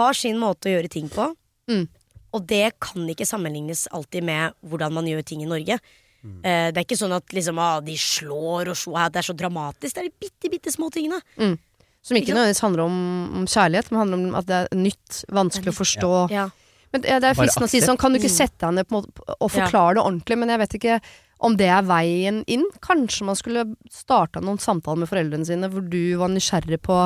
har 0.00 0.12
sin 0.18 0.38
måte 0.40 0.66
å 0.66 0.74
gjøre 0.74 0.90
ting 0.90 1.08
på. 1.12 1.28
Mm. 1.70 1.86
Og 2.32 2.46
det 2.48 2.72
kan 2.80 3.06
ikke 3.12 3.26
sammenlignes 3.28 3.86
alltid 3.92 4.24
med 4.24 4.54
hvordan 4.66 4.92
man 4.96 5.06
gjør 5.06 5.22
ting 5.22 5.42
i 5.44 5.46
Norge. 5.46 5.76
Mm. 6.24 6.38
Eh, 6.42 6.70
det 6.72 6.80
er 6.80 6.86
ikke 6.86 6.98
sånn 6.98 7.14
at 7.14 7.26
liksom, 7.34 7.58
ah, 7.62 7.78
de 7.84 7.94
slår 7.98 8.70
og 8.72 8.76
slår, 8.78 9.10
det 9.12 9.20
er 9.22 9.28
så 9.28 9.34
dramatisk. 9.36 9.94
Det 9.94 10.02
er 10.02 10.08
de 10.08 10.14
bitte, 10.26 10.50
bitte 10.50 10.72
små 10.74 10.90
tingene. 10.90 11.20
Som 12.02 12.16
ikke 12.18 12.32
Ikke 12.32 12.34
nødvendigvis 12.34 12.62
handler 12.64 12.82
om, 12.88 12.96
om 13.42 13.46
kjærlighet, 13.46 13.90
men 13.92 14.00
handler 14.00 14.18
om 14.18 14.34
at 14.40 14.46
det 14.48 14.56
er 14.58 14.74
nytt, 14.74 15.20
vanskelig 15.30 15.70
å 15.70 15.76
forstå. 15.76 16.12
Ja. 16.34 16.48
Men 16.92 17.04
det 17.04 17.18
det 17.24 17.28
er 17.32 17.36
fristende 17.38 17.68
å 17.68 17.72
si 17.72 17.80
sånn, 17.82 17.98
kan 18.00 18.12
du 18.12 18.20
ikke 18.20 18.30
sette 18.32 18.66
deg 18.66 18.74
ned 18.78 18.88
på 18.88 18.98
en 18.98 19.02
måte 19.02 19.36
og 19.38 19.50
forklare 19.50 19.96
det 19.96 20.02
ordentlig, 20.04 20.38
men 20.42 20.52
jeg 20.52 20.60
vet 20.62 20.74
ikke 20.78 20.96
om 21.42 21.56
det 21.58 21.68
er 21.74 21.82
veien 21.88 22.42
inn. 22.46 22.64
Kanskje 22.84 23.26
man 23.26 23.38
skulle 23.38 23.64
starta 23.90 24.42
noen 24.44 24.60
samtaler 24.62 25.02
med 25.02 25.10
foreldrene 25.10 25.48
sine 25.48 25.70
hvor 25.72 25.82
du 25.88 26.14
var 26.20 26.30
nysgjerrig 26.30 26.78
på 26.84 26.98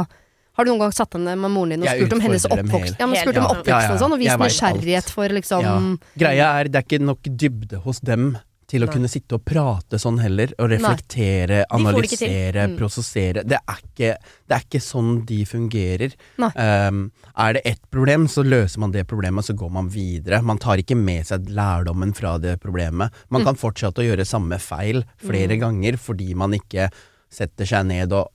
Har 0.56 0.64
du 0.64 0.70
noen 0.72 0.80
gang 0.86 0.92
satt 0.96 1.12
deg 1.12 1.20
ned 1.20 1.38
med 1.38 1.52
moren 1.52 1.74
din 1.76 1.82
og 1.84 1.88
spurt 1.92 2.12
om 2.16 2.20
hennes 2.24 2.44
oppvokst? 2.48 2.98
Ja, 3.00 3.06
men 3.06 3.20
spurt 3.20 3.36
om 3.40 3.48
oppveksten 3.50 3.72
Ja, 3.76 3.80
ja, 3.86 3.94
og 3.94 4.02
sånn, 4.02 4.14
og 4.16 4.20
vist 4.20 4.40
nysgjerrighet 4.40 5.10
for 5.12 5.28
liksom 5.38 5.66
Ja. 5.66 5.78
Greia 6.16 6.50
er, 6.60 6.70
det 6.72 6.80
er 6.80 6.86
ikke 6.88 7.00
nok 7.04 7.28
dybde 7.28 7.80
hos 7.84 8.00
dem 8.00 8.30
til 8.66 8.82
å 8.82 8.86
Nei. 8.88 8.94
kunne 8.96 9.08
sitte 9.08 9.36
og 9.38 9.44
prate 9.46 9.98
sånn 10.02 10.18
heller, 10.18 10.50
og 10.58 10.70
reflektere, 10.72 11.60
til. 11.62 11.76
analysere, 11.78 12.66
Mm. 12.66 12.76
prosessere. 12.76 13.44
Det 13.46 13.58
er, 13.62 13.76
ikke, 13.84 14.16
det 14.48 14.56
er 14.56 14.64
ikke 14.66 14.80
sånn 14.82 15.24
de 15.24 15.44
fungerer. 15.44 16.14
Um, 16.38 17.12
er 17.38 17.52
det 17.54 17.62
ett 17.64 17.82
problem, 17.90 18.26
så 18.26 18.42
løser 18.42 18.78
man 18.82 18.90
det 18.90 19.06
problemet, 19.06 19.44
så 19.46 19.54
går 19.54 19.70
man 19.70 19.88
videre. 19.88 20.42
Man 20.42 20.58
tar 20.58 20.78
ikke 20.82 20.96
med 20.96 21.24
seg 21.26 21.46
lærdommen 21.48 22.12
fra 22.14 22.38
det 22.38 22.58
problemet. 22.60 23.12
Man 23.30 23.44
kan 23.44 23.54
fortsette 23.54 24.02
å 24.02 24.08
gjøre 24.08 24.26
samme 24.26 24.58
feil 24.58 25.04
flere 25.22 25.56
ganger 25.58 25.96
fordi 25.96 26.34
man 26.34 26.52
ikke 26.52 26.90
setter 27.30 27.64
seg 27.66 27.86
ned 27.86 28.12
og 28.12 28.28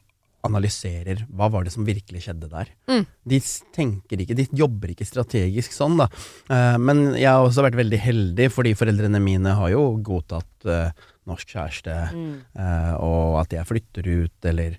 analyserer 0.47 1.25
hva 1.29 1.49
var 1.53 1.63
det 1.67 1.73
som 1.75 1.85
virkelig 1.87 2.23
skjedde 2.25 2.49
der. 2.51 2.71
Mm. 2.89 3.05
De 3.33 3.39
tenker 3.75 4.23
ikke, 4.23 4.37
de 4.39 4.47
jobber 4.57 4.93
ikke 4.95 5.05
strategisk 5.07 5.75
sånn, 5.75 5.97
da. 6.01 6.07
Eh, 6.49 6.77
men 6.81 7.11
jeg 7.17 7.29
har 7.29 7.43
også 7.45 7.65
vært 7.67 7.77
veldig 7.81 7.99
heldig, 8.01 8.49
fordi 8.53 8.73
foreldrene 8.79 9.21
mine 9.21 9.53
har 9.59 9.69
jo 9.73 9.83
godtatt 10.01 10.65
eh, 10.65 10.89
norsk 11.29 11.53
kjæreste, 11.53 11.99
Mm. 12.11 12.33
eh, 12.57 12.93
og 12.97 13.39
at 13.43 13.53
jeg 13.53 13.67
flytter 13.69 14.07
ut, 14.09 14.45
eller 14.49 14.73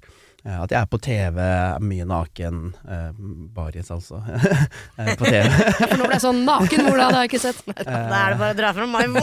eh, 0.44 0.56
at 0.58 0.72
jeg 0.74 0.80
er 0.80 0.88
på 0.90 0.98
TV, 1.00 1.38
er 1.38 1.78
mye 1.86 2.04
naken. 2.10 2.74
Eh, 2.82 3.10
baris, 3.54 3.90
altså. 3.94 4.18
eh, 4.98 5.12
på 5.14 5.24
TV. 5.30 5.46
For 5.78 5.94
nå 6.00 6.08
ble 6.10 6.16
jeg 6.18 6.24
sånn 6.26 6.42
naken, 6.48 6.86
Ola? 6.90 7.06
Det 7.06 7.14
har 7.14 7.26
jeg 7.28 7.30
ikke 7.30 7.44
sett. 7.46 7.62
Da 7.86 8.18
er 8.24 8.34
det 8.34 8.40
bare 8.42 8.56
å 8.56 8.58
dra 8.58 8.72
fram 8.74 8.96
meg. 8.98 9.20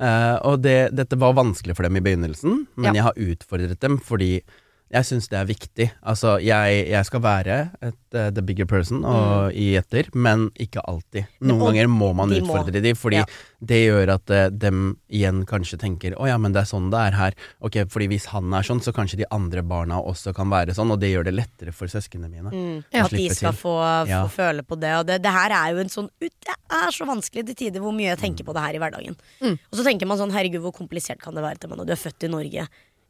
Eh, 0.00 0.36
og 0.48 0.60
det, 0.64 0.78
dette 0.96 1.16
var 1.20 1.34
vanskelig 1.40 1.74
for 1.78 1.88
dem 1.88 1.96
i 1.96 2.04
begynnelsen, 2.04 2.66
men 2.76 2.90
Ja. 2.92 2.98
jeg 3.00 3.06
har 3.08 3.22
utfordret 3.32 3.80
dem 3.80 3.96
fordi 4.04 4.42
jeg 4.90 5.06
syns 5.06 5.28
det 5.30 5.38
er 5.38 5.46
viktig. 5.46 5.84
Altså, 6.02 6.32
jeg, 6.42 6.80
jeg 6.90 7.06
skal 7.06 7.20
være 7.22 7.58
et, 7.80 7.94
uh, 8.16 8.30
the 8.34 8.42
bigger 8.42 8.66
person 8.66 9.04
og, 9.06 9.52
i 9.54 9.76
etter, 9.78 10.08
men 10.18 10.48
ikke 10.58 10.82
alltid. 10.82 11.28
Noen 11.40 11.60
Og 11.62 11.68
ganger 11.70 11.86
må 11.92 12.08
man 12.18 12.28
de 12.32 12.40
må. 12.40 12.48
utfordre 12.50 12.82
de, 12.82 12.92
fordi 12.98 13.20
Ja. 13.20 13.24
det 13.62 13.78
gjør 13.86 14.12
at 14.16 14.30
uh, 14.34 14.48
dem 14.50 14.96
igjen 15.08 15.44
kanskje 15.46 15.78
tenker 15.78 16.16
å 16.18 16.26
ja, 16.26 16.36
men 16.42 16.52
det 16.52 16.62
er 16.64 16.70
sånn 16.72 16.90
det 16.90 16.98
er 16.98 17.16
her. 17.20 17.36
Ok, 17.62 17.78
fordi 17.92 18.08
hvis 18.10 18.26
han 18.32 18.50
er 18.52 18.66
sånn, 18.66 18.82
så 18.82 18.90
kanskje 18.96 19.20
de 19.22 19.28
andre 19.30 19.62
barna 19.62 20.00
også 20.02 20.34
kan 20.34 20.50
være 20.50 20.74
sånn, 20.74 20.90
og 20.90 20.98
det 20.98 21.12
gjør 21.14 21.28
det 21.30 21.36
lettere 21.38 21.72
for 21.76 21.86
søsknene 21.86 22.28
mine. 22.28 22.50
Mm, 22.50 22.84
Ja. 22.92 23.04
at 23.06 23.10
de 23.14 23.28
skal 23.30 23.52
få, 23.54 23.76
Ja. 24.10 24.24
få 24.26 24.34
føle 24.42 24.62
på 24.66 24.80
det. 24.80 24.90
Og 24.98 25.06
det, 25.06 25.22
det 25.22 25.30
her 25.30 25.50
er 25.54 25.72
jo 25.74 25.78
en 25.78 25.88
sånn 25.88 26.10
Det 26.18 26.30
er 26.70 26.90
så 26.90 27.06
vanskelig 27.06 27.46
til 27.46 27.54
tider 27.54 27.80
hvor 27.80 27.92
mye 27.94 28.10
jeg 28.14 28.18
tenker 28.18 28.44
på 28.44 28.52
det 28.54 28.62
her 28.62 28.74
i 28.74 28.78
hverdagen. 28.82 29.14
Mm. 29.40 29.54
Og 29.70 29.74
så 29.78 29.84
tenker 29.86 30.06
man 30.06 30.18
sånn 30.18 30.30
herregud, 30.34 30.62
hvor 30.62 30.74
komplisert 30.74 31.18
kan 31.22 31.34
det 31.34 31.42
være 31.42 31.58
til 31.62 31.70
meg 31.70 31.78
når 31.78 31.86
du 31.86 31.92
er 31.92 32.02
født 32.02 32.26
i 32.26 32.30
Norge. 32.30 32.66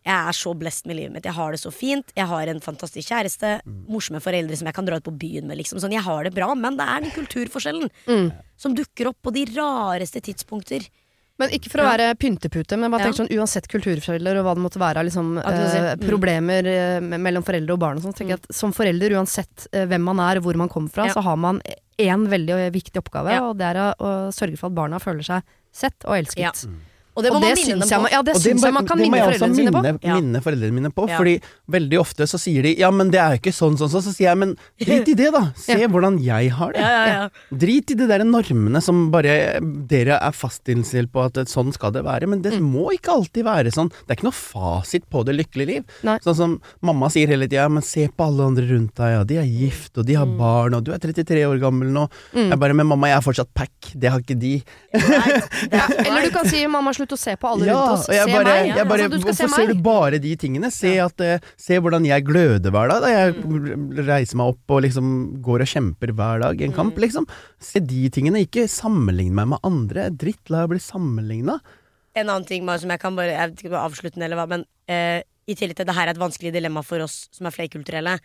Jeg 0.06 0.16
er 0.16 0.32
så 0.32 0.54
blessed 0.56 0.86
med 0.88 0.96
livet 0.96 1.12
mitt. 1.12 1.24
Jeg 1.28 1.34
har 1.36 1.50
det 1.52 1.60
så 1.60 1.70
fint. 1.70 2.06
Jeg 2.16 2.26
har 2.26 2.48
en 2.48 2.60
fantastisk 2.64 3.10
kjæreste. 3.10 3.60
Morsomme 3.88 4.20
foreldre 4.24 4.56
som 4.56 4.66
jeg 4.66 4.74
kan 4.74 4.86
dra 4.88 4.96
ut 4.96 5.04
på 5.04 5.12
byen 5.18 5.44
med. 5.46 5.58
Liksom. 5.60 5.78
Sånn, 5.82 5.92
jeg 5.92 6.02
har 6.06 6.24
det 6.24 6.32
bra, 6.34 6.54
men 6.54 6.76
det 6.78 6.86
er 6.88 7.00
den 7.04 7.10
kulturforskjellen 7.12 7.90
Mm. 8.08 8.32
som 8.56 8.74
dukker 8.74 9.08
opp 9.08 9.18
på 9.22 9.32
de 9.32 9.44
rareste 9.52 10.22
tidspunkter. 10.22 10.88
Men 11.38 11.48
ikke 11.50 11.70
for 11.70 11.78
å 11.80 11.84
Ja. 11.84 11.96
være 11.96 12.14
pyntepute, 12.18 12.78
men 12.78 12.90
bare 12.90 13.00
Ja. 13.00 13.06
tenk 13.12 13.16
sånn 13.16 13.32
uansett 13.38 13.68
kulturforskjeller 13.68 14.36
og 14.40 14.44
hva 14.44 14.54
det 14.54 14.62
måtte 14.62 14.78
være 14.80 14.96
av 14.98 15.04
liksom, 15.04 15.40
si. 15.42 15.78
eh, 15.78 15.96
Mm. 15.96 16.08
problemer 16.08 16.66
eh, 16.66 17.00
mellom 17.00 17.42
foreldre 17.42 17.70
og 17.72 17.78
barn 17.80 17.96
og 17.96 18.02
sånn, 18.02 18.14
tenker 18.14 18.28
jeg 18.36 18.40
at 18.44 18.54
som 18.54 18.72
forelder, 18.72 19.10
uansett 19.12 19.66
eh, 19.72 19.86
hvem 19.86 20.02
man 20.02 20.18
er 20.20 20.36
og 20.38 20.44
hvor 20.44 20.54
man 20.56 20.68
kommer 20.68 20.90
fra, 20.90 21.06
Ja. 21.06 21.12
så 21.14 21.22
har 21.22 21.36
man 21.36 21.60
én 21.98 22.26
veldig 22.28 22.72
viktig 22.72 22.96
oppgave, 23.02 23.30
Ja. 23.32 23.48
og 23.50 23.56
det 23.58 23.74
er 23.74 23.74
å, 23.76 23.94
å 24.00 24.28
sørge 24.32 24.58
for 24.58 24.66
at 24.68 24.74
barna 24.74 24.98
føler 24.98 25.22
seg 25.24 25.42
sett 25.72 26.04
og 26.04 26.12
elsket. 26.16 26.38
Ja. 26.64 26.70
Og 27.20 27.24
det 27.26 27.32
må 27.34 27.36
og 27.38 27.44
man 27.44 27.52
det 27.54 27.60
minne 27.60 27.86
dem 27.86 28.04
på. 28.06 28.10
ja, 28.14 28.22
det 28.26 28.34
Og 28.34 28.40
syns 28.42 28.64
jeg 28.64 28.72
man 28.76 28.86
kan 28.88 28.98
minne 29.00 29.20
foreldrene 29.20 29.58
sine 29.60 29.72
på. 29.76 29.82
Ja. 30.08 30.14
minne 30.18 30.40
foreldrene 30.44 30.76
mine 30.80 30.90
på. 30.96 31.06
Ja. 31.10 31.18
Fordi 31.20 31.34
veldig 31.76 31.98
ofte 32.00 32.26
så 32.30 32.40
sier 32.40 32.64
de 32.64 32.74
ja, 32.80 32.90
men 32.90 33.10
det 33.12 33.20
er 33.20 33.36
jo 33.36 33.40
ikke 33.42 33.52
sånn, 33.54 33.76
sånn, 33.80 33.92
sånn. 33.92 34.04
Så 34.08 34.14
sier 34.16 34.30
jeg 34.32 34.38
men 34.40 34.56
drit 34.80 35.08
i 35.12 35.14
det, 35.20 35.30
da. 35.36 35.44
Se 35.60 35.76
Ja. 35.78 35.88
hvordan 35.92 36.18
jeg 36.24 36.50
har 36.56 36.72
det. 36.72 36.80
Ja, 36.80 36.90
ja, 36.90 37.06
ja. 37.12 37.28
Drit 37.52 37.90
i 37.92 37.94
de 38.00 38.06
der 38.08 38.24
normene 38.24 38.80
som 38.82 39.10
bare 39.12 39.60
dere 39.60 40.16
er 40.20 40.32
fastinnstilt 40.32 41.12
på 41.12 41.24
at 41.28 41.34
sånn 41.52 41.72
skal 41.76 41.92
det 41.92 42.04
være. 42.04 42.26
Men 42.26 42.40
det 42.42 42.54
Mm. 42.56 42.72
må 42.72 42.90
ikke 42.96 43.12
alltid 43.12 43.44
være 43.44 43.70
sånn. 43.70 43.90
Det 44.06 44.10
er 44.10 44.16
ikke 44.16 44.28
noe 44.30 44.32
fasit 44.40 45.04
på 45.10 45.24
det 45.24 45.36
lykkelige 45.36 45.66
liv. 45.66 45.84
Nei. 46.02 46.18
Sånn 46.24 46.34
som 46.36 46.60
mamma 46.82 47.10
sier 47.10 47.28
hele 47.28 47.46
tida, 47.46 47.68
men 47.70 47.82
se 47.82 48.08
på 48.08 48.24
alle 48.26 48.46
andre 48.46 48.64
rundt 48.70 48.94
deg, 48.96 49.10
ja. 49.12 49.24
De 49.24 49.36
er 49.36 49.44
gift, 49.46 49.98
og 49.98 50.06
de 50.06 50.14
har 50.14 50.26
barn, 50.26 50.74
og 50.74 50.84
du 50.84 50.92
er 50.92 50.98
33 50.98 51.44
år 51.46 51.58
gammel 51.60 51.88
nå. 51.92 52.08
Mm. 52.34 52.48
Jeg 52.50 52.58
bare, 52.58 52.74
men 52.74 52.86
mamma, 52.86 53.08
jeg 53.08 53.16
er 53.18 53.26
fortsatt 53.26 53.52
pack. 53.54 53.72
Det 53.94 54.10
har 54.10 54.20
ikke 54.20 54.38
de. 54.38 54.62
Ja, 54.94 55.86
eller 56.06 56.22
du 56.22 56.30
kan 56.30 56.46
si 56.46 56.64
'mamma, 56.66 56.92
slutt 56.94 57.09
å 57.14 57.18
se 57.20 57.34
på 57.40 57.48
alle 57.50 57.66
Ja, 57.68 57.76
rundt 57.76 57.98
oss'. 57.98 58.08
og 58.08 58.14
jeg 58.14 58.26
se 58.26 58.34
bare, 58.34 58.44
meg. 58.44 58.76
jeg 58.76 58.88
bare 58.88 59.02
altså, 59.06 59.18
hvorfor 59.18 59.34
skal 59.34 59.48
se 59.48 59.56
ser 59.56 59.66
du 59.72 59.82
bare 59.82 60.18
de 60.20 60.36
tingene? 60.36 60.70
Se, 60.70 60.92
at, 60.98 61.20
uh, 61.20 61.50
se 61.56 61.78
hvordan 61.80 62.06
jeg 62.06 62.24
gløder 62.24 62.70
hver 62.70 62.88
dag. 62.92 63.00
Da 63.02 63.10
jeg 63.14 64.06
reiser 64.06 64.36
meg 64.36 64.54
opp 64.54 64.76
og 64.76 64.82
liksom 64.82 65.42
går 65.42 65.66
og 65.66 65.72
kjemper 65.74 66.14
hver 66.14 66.40
dag 66.40 66.60
i 66.60 66.64
en 66.64 66.76
kamp, 66.76 66.96
liksom. 66.96 67.26
Se 67.58 67.80
de 67.80 68.08
tingene, 68.10 68.46
ikke 68.46 68.68
sammenligne 68.68 69.34
meg 69.34 69.48
med 69.54 69.58
andre. 69.62 70.10
Drittlei 70.10 70.62
av 70.62 70.70
å 70.70 70.74
bli 70.74 70.80
sammenligna. 70.82 71.60
En 72.14 72.28
annen 72.28 72.46
ting 72.46 72.64
bare, 72.66 72.80
som 72.80 72.90
jeg 72.90 72.98
kan 72.98 73.14
bare 73.14 73.30
Jeg 73.30 73.50
vet 73.50 73.64
ikke 73.64 73.76
er 73.76 73.86
avsluttende 73.86 74.24
eller 74.26 74.40
hva, 74.40 74.48
men 74.48 74.64
uh, 74.90 75.22
i 75.50 75.54
tillegg 75.54 75.76
til 75.76 75.86
det 75.86 75.94
her 75.94 76.08
er 76.08 76.14
et 76.14 76.22
vanskelig 76.22 76.52
dilemma 76.54 76.82
for 76.86 77.02
oss 77.04 77.28
som 77.34 77.46
er 77.46 77.54
flerkulturelle. 77.54 78.18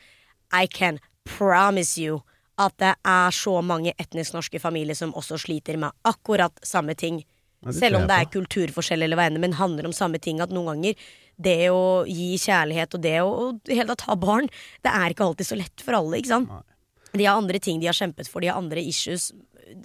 I 0.54 0.68
can 0.68 1.00
promise 1.26 1.98
you 1.98 2.22
at 2.62 2.76
det 2.80 2.94
er 3.04 3.36
så 3.36 3.60
mange 3.66 3.94
etnisk 4.00 4.36
norske 4.36 4.60
familier 4.64 4.96
som 4.96 5.14
også 5.18 5.40
sliter 5.42 5.78
med 5.82 5.92
akkurat 6.08 6.56
samme 6.64 6.96
ting. 6.96 7.24
Ja, 7.64 7.72
Selv 7.72 7.98
om 8.02 8.08
det 8.08 8.18
er 8.20 8.26
kulturforskjell 8.34 9.02
eller 9.04 9.18
hva 9.18 9.26
enn, 9.30 9.40
men 9.42 9.54
handler 9.54 9.86
om 9.86 9.94
samme 9.96 10.20
ting. 10.22 10.42
At 10.44 10.50
noen 10.54 10.66
ganger 10.74 10.96
det 11.42 11.70
å 11.74 12.06
gi 12.08 12.36
kjærlighet 12.38 12.94
og 12.96 13.02
det 13.02 13.18
å 13.24 13.32
og 13.50 13.60
hele 13.72 13.88
tatt 13.96 14.06
ha 14.10 14.16
barn, 14.16 14.48
det 14.86 14.92
er 14.94 15.10
ikke 15.16 15.26
alltid 15.26 15.46
så 15.50 15.58
lett 15.60 15.82
for 15.84 15.98
alle, 15.98 16.18
ikke 16.22 16.34
sant. 16.36 16.50
Nei. 16.50 16.62
De 17.16 17.26
har 17.26 17.38
andre 17.40 17.60
ting 17.64 17.80
de 17.80 17.88
har 17.88 17.96
kjempet 17.96 18.28
for, 18.28 18.42
de 18.44 18.48
har 18.52 18.58
andre 18.60 18.82
issues. 18.84 19.32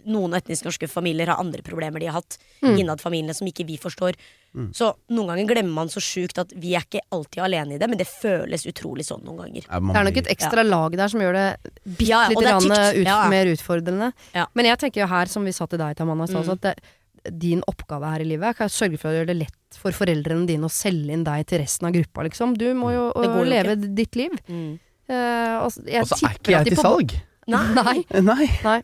Noen 0.04 0.35
etnisk 0.37 0.66
norske 0.66 0.87
familier 0.90 1.30
har 1.30 1.38
andre 1.40 1.62
problemer 1.64 2.00
de 2.02 2.06
har 2.11 2.18
hatt 2.18 2.37
innad 2.61 3.00
familiene 3.00 3.33
som 3.35 3.46
ikke 3.48 3.64
vi 3.64 3.78
forstår. 3.80 4.18
Så 4.76 4.90
noen 5.14 5.30
ganger 5.30 5.46
glemmer 5.48 5.72
man 5.72 5.88
så 5.88 6.02
sjukt 6.02 6.37
at 6.42 6.50
vi 6.59 6.74
er 6.76 6.83
ikke 6.85 7.00
alltid 7.14 7.40
alene 7.46 7.76
i 7.76 7.78
det, 7.80 7.88
men 7.88 7.96
det 7.96 8.06
føles 8.11 8.66
utrolig 8.68 9.06
sånn 9.06 9.22
noen 9.24 9.38
ganger. 9.46 9.62
Det 9.70 9.96
er 10.02 10.04
nok 10.11 10.20
et 10.20 10.30
ekstra 10.35 10.66
lag 10.66 10.96
der 10.98 11.09
som 11.09 11.22
gjør 11.22 11.38
det 11.38 11.46
bitte 11.96 12.11
Ja, 12.11 12.22
ja, 12.26 12.28
litt 12.28 12.38
det 12.42 12.46
er 12.46 12.50
grann 12.50 12.70
ut, 12.70 13.06
Ja, 13.06 13.16
ja. 13.22 13.28
mer 13.30 13.46
utfordrende. 13.54 14.12
Ja. 14.35 14.46
Men 14.59 14.66
jeg 14.66 14.78
tenker 14.83 15.00
jo 15.00 15.06
her, 15.06 15.26
som 15.33 15.44
vi 15.48 15.52
sa 15.56 15.66
til 15.70 15.78
deg, 15.78 15.96
Tamanna, 15.96 16.26
Mm. 16.26 16.50
at 16.52 16.61
det, 16.61 16.74
din 17.28 17.64
oppgave 17.70 18.12
her 18.14 18.24
i 18.24 18.28
livet 18.28 18.61
er 18.61 18.70
å 18.70 18.72
sørge 18.72 19.00
for 19.00 19.11
å 19.11 19.18
gjøre 19.18 19.30
det 19.33 19.38
lett 19.42 19.80
for 19.80 19.94
foreldrene 19.94 20.48
dine 20.48 20.66
å 20.66 20.72
selge 20.72 21.14
inn 21.14 21.26
deg 21.26 21.44
til 21.50 21.62
resten 21.62 21.88
av 21.90 21.94
gruppa, 21.94 22.24
liksom. 22.26 22.56
Du 22.59 22.68
må 22.78 22.94
jo 22.94 23.11
går 23.16 23.28
øh, 23.28 23.37
jo 23.38 23.44
leve 23.50 23.76
ditt 23.83 24.18
liv. 24.18 24.38
Eh, 24.48 25.54
og 25.61 25.68
Og 25.68 25.74
så 25.76 25.87
er 25.92 26.35
ikke 26.38 26.56
jeg 26.56 26.72
til 26.72 26.80
salg. 26.80 27.14
Nei. 27.50 28.02
Nei. 28.22 28.44
Nei. 28.64 28.80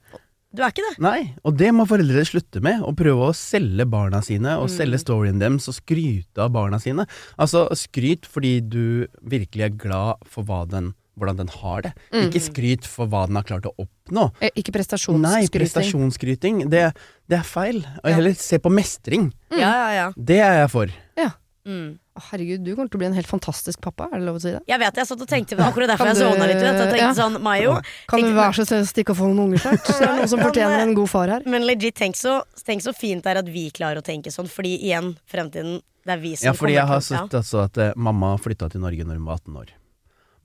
Du 0.56 0.62
er 0.64 0.72
ikke 0.72 0.84
det. 0.86 0.94
Nei, 1.04 1.18
og 1.44 1.56
det 1.60 1.68
må 1.76 1.84
foreldre 1.88 2.22
slutte 2.24 2.62
med. 2.64 2.80
Å 2.86 2.94
prøve 2.96 3.28
å 3.28 3.34
selge 3.36 3.84
barna 3.92 4.22
sine, 4.24 4.54
og 4.56 4.70
selge 4.72 5.02
storyen 5.02 5.40
deres, 5.42 5.66
og 5.68 5.76
skryte 5.76 6.40
av 6.40 6.54
barna 6.54 6.78
sine. 6.80 7.04
Altså, 7.36 7.66
skryt 7.76 8.24
fordi 8.30 8.54
du 8.64 8.84
virkelig 9.20 9.66
er 9.66 9.74
glad 9.76 10.24
for 10.30 10.48
hva 10.48 10.62
den, 10.70 10.94
hvordan 11.16 11.40
den 11.40 11.52
har 11.52 11.86
det. 11.86 11.92
Ikke 12.26 12.42
skryt 12.44 12.88
for 12.88 13.10
hva 13.10 13.24
den 13.30 13.38
har 13.40 13.46
klart 13.48 13.68
å 13.68 13.74
oppnå. 13.80 14.28
Ikke 14.52 14.74
prestasjonsskryting. 14.76 15.24
Nei, 15.24 15.48
prestasjonsskryting. 15.52 16.62
det, 16.72 16.84
det 17.30 17.40
er 17.40 17.48
feil. 17.48 17.82
Og 18.04 18.12
heller 18.12 18.36
se 18.38 18.60
på 18.62 18.72
mestring. 18.72 19.30
Ja, 19.54 19.72
ja, 19.72 19.90
ja. 19.96 20.06
Det 20.16 20.40
er 20.44 20.62
jeg 20.62 20.72
for. 20.74 20.94
Ja. 21.18 21.32
Mm. 21.66 21.96
Herregud, 22.30 22.62
du 22.64 22.70
kommer 22.76 22.88
til 22.88 22.96
å 22.96 23.00
bli 23.02 23.08
en 23.08 23.16
helt 23.16 23.28
fantastisk 23.28 23.80
pappa, 23.84 24.06
er 24.08 24.20
det 24.20 24.26
lov 24.28 24.38
å 24.38 24.40
si 24.40 24.52
det? 24.54 24.60
Jeg 24.70 24.80
vet 24.80 24.94
det, 24.94 25.02
jeg 25.02 25.08
satt 25.10 25.24
og 25.24 25.28
tenkte 25.28 25.58
akkurat 25.66 25.90
derfor 25.92 26.08
jeg 26.12 26.18
sovna 26.20 26.46
litt. 26.48 26.60
Vet. 26.62 26.68
Jeg 26.68 26.92
tenkte 26.92 27.02
ja. 27.02 27.10
sånn, 27.18 27.38
Mayo 27.44 27.74
Kan 28.08 28.22
du 28.24 28.30
være 28.36 28.56
så 28.60 28.66
snill 28.70 28.86
å 28.86 28.88
stikke 28.88 29.12
og 29.12 29.18
få 29.18 29.28
noen 29.28 29.42
unger 29.48 29.64
snart? 29.64 29.90
Det 29.90 29.96
er 29.98 30.14
noen 30.20 30.30
som 30.30 30.42
fortjener 30.46 30.78
eh, 30.78 30.86
en 30.86 30.94
god 30.96 31.10
far 31.12 31.32
her. 31.34 31.48
Men 31.50 31.66
legit, 31.68 31.96
tenk 31.98 32.16
så, 32.18 32.38
tenk 32.64 32.86
så 32.86 32.94
fint 32.96 33.26
det 33.26 33.34
er 33.34 33.42
at 33.42 33.50
vi 33.50 33.66
klarer 33.74 34.00
å 34.00 34.06
tenke 34.06 34.32
sånn, 34.32 34.48
fordi 34.52 34.76
igjen, 34.78 35.12
fremtiden, 35.28 35.80
det 36.06 36.14
er 36.14 36.22
vi 36.22 36.32
som 36.38 36.48
Ja, 36.48 36.54
fordi 36.56 36.76
jeg 36.78 36.86
har 36.86 37.02
kommer 37.02 37.26
sett 37.26 37.40
altså 37.42 37.64
at 37.66 37.82
eh, 37.82 37.92
mamma 37.98 38.36
flytta 38.40 38.70
til 38.72 38.84
Norge 38.86 39.08
når 39.08 39.18
hun 39.18 39.26
var 39.26 39.42
18 39.42 39.60
år. 39.64 39.74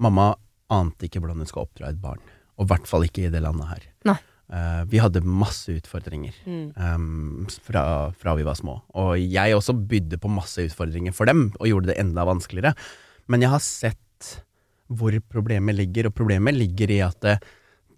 Mamma 0.02 0.32
ante 0.72 1.08
ikke 1.08 1.22
hvordan 1.22 1.42
hun 1.44 1.50
skal 1.50 1.66
oppdra 1.68 1.92
et 1.92 2.02
barn. 2.02 2.22
Og 2.60 2.66
i 2.68 2.72
hvert 2.72 2.88
fall 2.90 3.06
ikke 3.08 3.26
i 3.28 3.32
det 3.34 3.42
landet 3.44 3.70
her. 3.72 3.88
Nei. 4.12 4.18
Uh, 4.52 4.82
vi 4.92 5.00
hadde 5.00 5.22
masse 5.24 5.72
utfordringer 5.72 6.36
Mm. 6.44 6.74
um, 6.76 7.46
fra, 7.64 7.84
fra 8.20 8.34
vi 8.36 8.44
var 8.44 8.58
små. 8.60 8.82
Og 9.00 9.14
jeg 9.22 9.56
også 9.56 9.76
bydde 9.88 10.20
på 10.20 10.32
masse 10.32 10.66
utfordringer 10.68 11.16
for 11.16 11.30
dem, 11.30 11.54
og 11.60 11.70
gjorde 11.70 11.94
det 11.94 12.00
enda 12.02 12.26
vanskeligere. 12.28 12.74
Men 13.32 13.46
jeg 13.46 13.54
har 13.54 13.64
sett 13.64 13.98
hvor 14.92 15.16
problemet 15.32 15.78
ligger, 15.78 16.10
og 16.10 16.16
problemet 16.18 16.58
ligger 16.58 16.92
i 16.92 17.00
at 17.06 17.24
eh, 17.24 17.40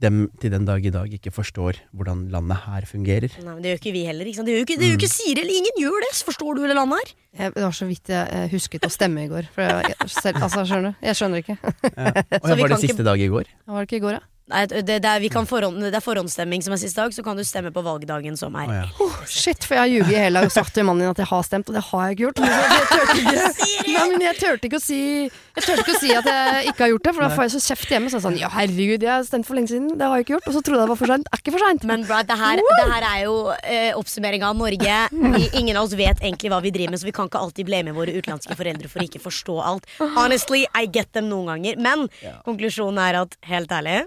dem 0.03 0.25
til 0.41 0.53
den 0.53 0.67
dag 0.67 0.83
i 0.85 0.91
dag 0.93 1.13
ikke 1.17 1.31
forstår 1.33 1.79
hvordan 1.95 2.25
landet 2.33 2.63
her 2.67 2.87
fungerer. 2.89 3.37
Nei, 3.39 3.53
men 3.53 3.61
Det 3.63 3.73
gjør 3.73 3.81
ikke 3.81 3.95
vi 3.95 4.03
heller. 4.09 4.29
Ikke 4.29 4.41
sant? 4.41 4.49
Det 4.49 4.57
gjør 4.57 4.65
ikke, 4.67 4.77
det 4.81 4.89
gjør 4.89 4.99
ikke 4.99 5.11
Siri 5.13 5.43
eller 5.43 5.59
ingen 5.61 5.79
gjør 5.81 6.05
det! 6.05 6.11
Forstår 6.27 6.59
du 6.59 6.65
det 6.67 6.77
landet 6.77 7.01
her? 7.01 7.15
Jeg, 7.33 7.55
det 7.55 7.63
var 7.65 7.77
så 7.79 7.87
vidt 7.89 8.11
jeg 8.13 8.51
husket 8.53 8.85
å 8.85 8.91
stemme 8.93 9.23
i 9.25 9.31
går. 9.31 9.49
For 9.55 9.65
jeg, 9.65 9.95
jeg, 9.95 10.11
selv, 10.13 10.43
altså, 10.45 10.67
skjønner? 10.69 10.99
Jeg 11.01 11.19
skjønner 11.19 11.43
ikke. 11.43 11.57
Ja. 11.63 12.13
Og 12.41 12.45
Så 12.51 12.59
var 12.59 12.75
det 12.75 12.83
siste 12.83 13.07
dag 13.07 13.23
i 13.23 13.31
går. 13.31 13.49
Var 13.65 13.81
det 13.81 13.89
ikke 13.89 14.01
i 14.01 14.05
går, 14.05 14.19
da? 14.19 14.32
Nei, 14.51 14.65
det, 14.67 14.81
det, 14.89 15.07
er, 15.07 15.21
vi 15.23 15.29
kan 15.31 15.45
forhånd, 15.47 15.79
det 15.79 15.95
er 15.95 16.03
forhåndsstemming 16.03 16.63
som 16.65 16.73
er 16.75 16.79
siste 16.81 16.99
dag, 16.99 17.13
så 17.15 17.23
kan 17.23 17.37
du 17.39 17.45
stemme 17.47 17.71
på 17.71 17.79
valgdagen 17.85 18.35
som 18.35 18.55
er. 18.59 18.67
Oh, 18.67 18.75
ja. 18.75 18.87
Oh, 19.05 19.21
shit, 19.29 19.63
for 19.63 19.77
jeg 19.77 19.83
har 19.85 19.91
ljuget 19.93 20.11
i 20.11 20.23
hele 20.25 20.41
dag 20.41 20.49
og 20.49 20.55
sagt 20.55 20.73
til 20.75 20.83
mannen 20.83 21.05
min 21.05 21.11
at 21.13 21.21
jeg 21.21 21.29
har 21.29 21.45
stemt, 21.47 21.69
og 21.71 21.77
det 21.77 21.83
har 21.87 22.09
jeg 22.09 22.17
ikke 22.17 22.25
gjort. 22.25 22.41
Men 23.93 24.25
jeg, 24.25 24.35
turte 24.41 24.67
ikke, 24.67 24.81
si 24.83 24.99
ikke 25.29 25.95
å 25.95 26.01
si 26.01 26.11
at 26.11 26.27
jeg 26.27 26.73
ikke 26.73 26.83
har 26.83 26.91
gjort 26.91 27.07
det, 27.07 27.13
for 27.15 27.23
da 27.23 27.29
får 27.31 27.45
jeg 27.45 27.53
så 27.55 27.61
kjeft 27.69 27.93
hjemme. 27.95 28.11
Så 28.11 28.19
jeg 28.19 28.25
sånn 28.25 28.37
ja, 28.41 28.49
herregud, 28.51 29.05
jeg 29.05 29.11
har 29.13 29.23
stemt 29.27 29.47
for 29.47 29.57
lenge 29.57 29.71
siden, 29.71 29.93
det 29.99 30.09
har 30.09 30.19
jeg 30.19 30.27
ikke 30.27 30.35
gjort. 30.35 30.49
Og 30.51 30.57
så 30.57 30.63
trodde 30.65 30.79
jeg 30.79 30.83
det 30.83 30.93
var 30.93 31.01
for 31.01 31.13
seint. 31.13 31.29
Er 31.31 31.43
ikke 31.43 31.55
for 31.55 31.65
seint. 31.65 31.85
Men 31.93 32.07
bro, 32.09 32.21
det 32.27 32.39
her, 32.43 32.63
det 32.67 32.87
her 32.91 33.07
er 33.09 33.19
jo 33.23 33.35
eh, 33.61 33.91
oppsummering 33.99 34.43
av 34.47 34.57
Norge. 34.59 34.97
Vi, 35.37 35.43
ingen 35.61 35.79
av 35.79 35.87
oss 35.87 35.95
vet 35.99 36.19
egentlig 36.19 36.51
hva 36.51 36.59
vi 36.65 36.73
driver 36.75 36.95
med, 36.95 37.03
så 37.03 37.07
vi 37.07 37.15
kan 37.15 37.31
ikke 37.31 37.43
alltid 37.47 37.69
blame 37.69 37.95
våre 37.95 38.15
utenlandske 38.17 38.59
foreldre 38.59 38.91
for 38.91 39.03
å 39.03 39.07
ikke 39.07 39.23
forstå 39.23 39.59
alt. 39.71 39.87
Honestly, 40.17 40.65
I 40.75 40.89
get 40.91 41.13
them 41.15 41.31
noen 41.31 41.53
ganger. 41.53 41.79
Men 41.79 42.09
konklusjonen 42.43 42.99
er 43.05 43.23
at 43.23 43.39
helt 43.47 43.71
ærlig, 43.71 44.03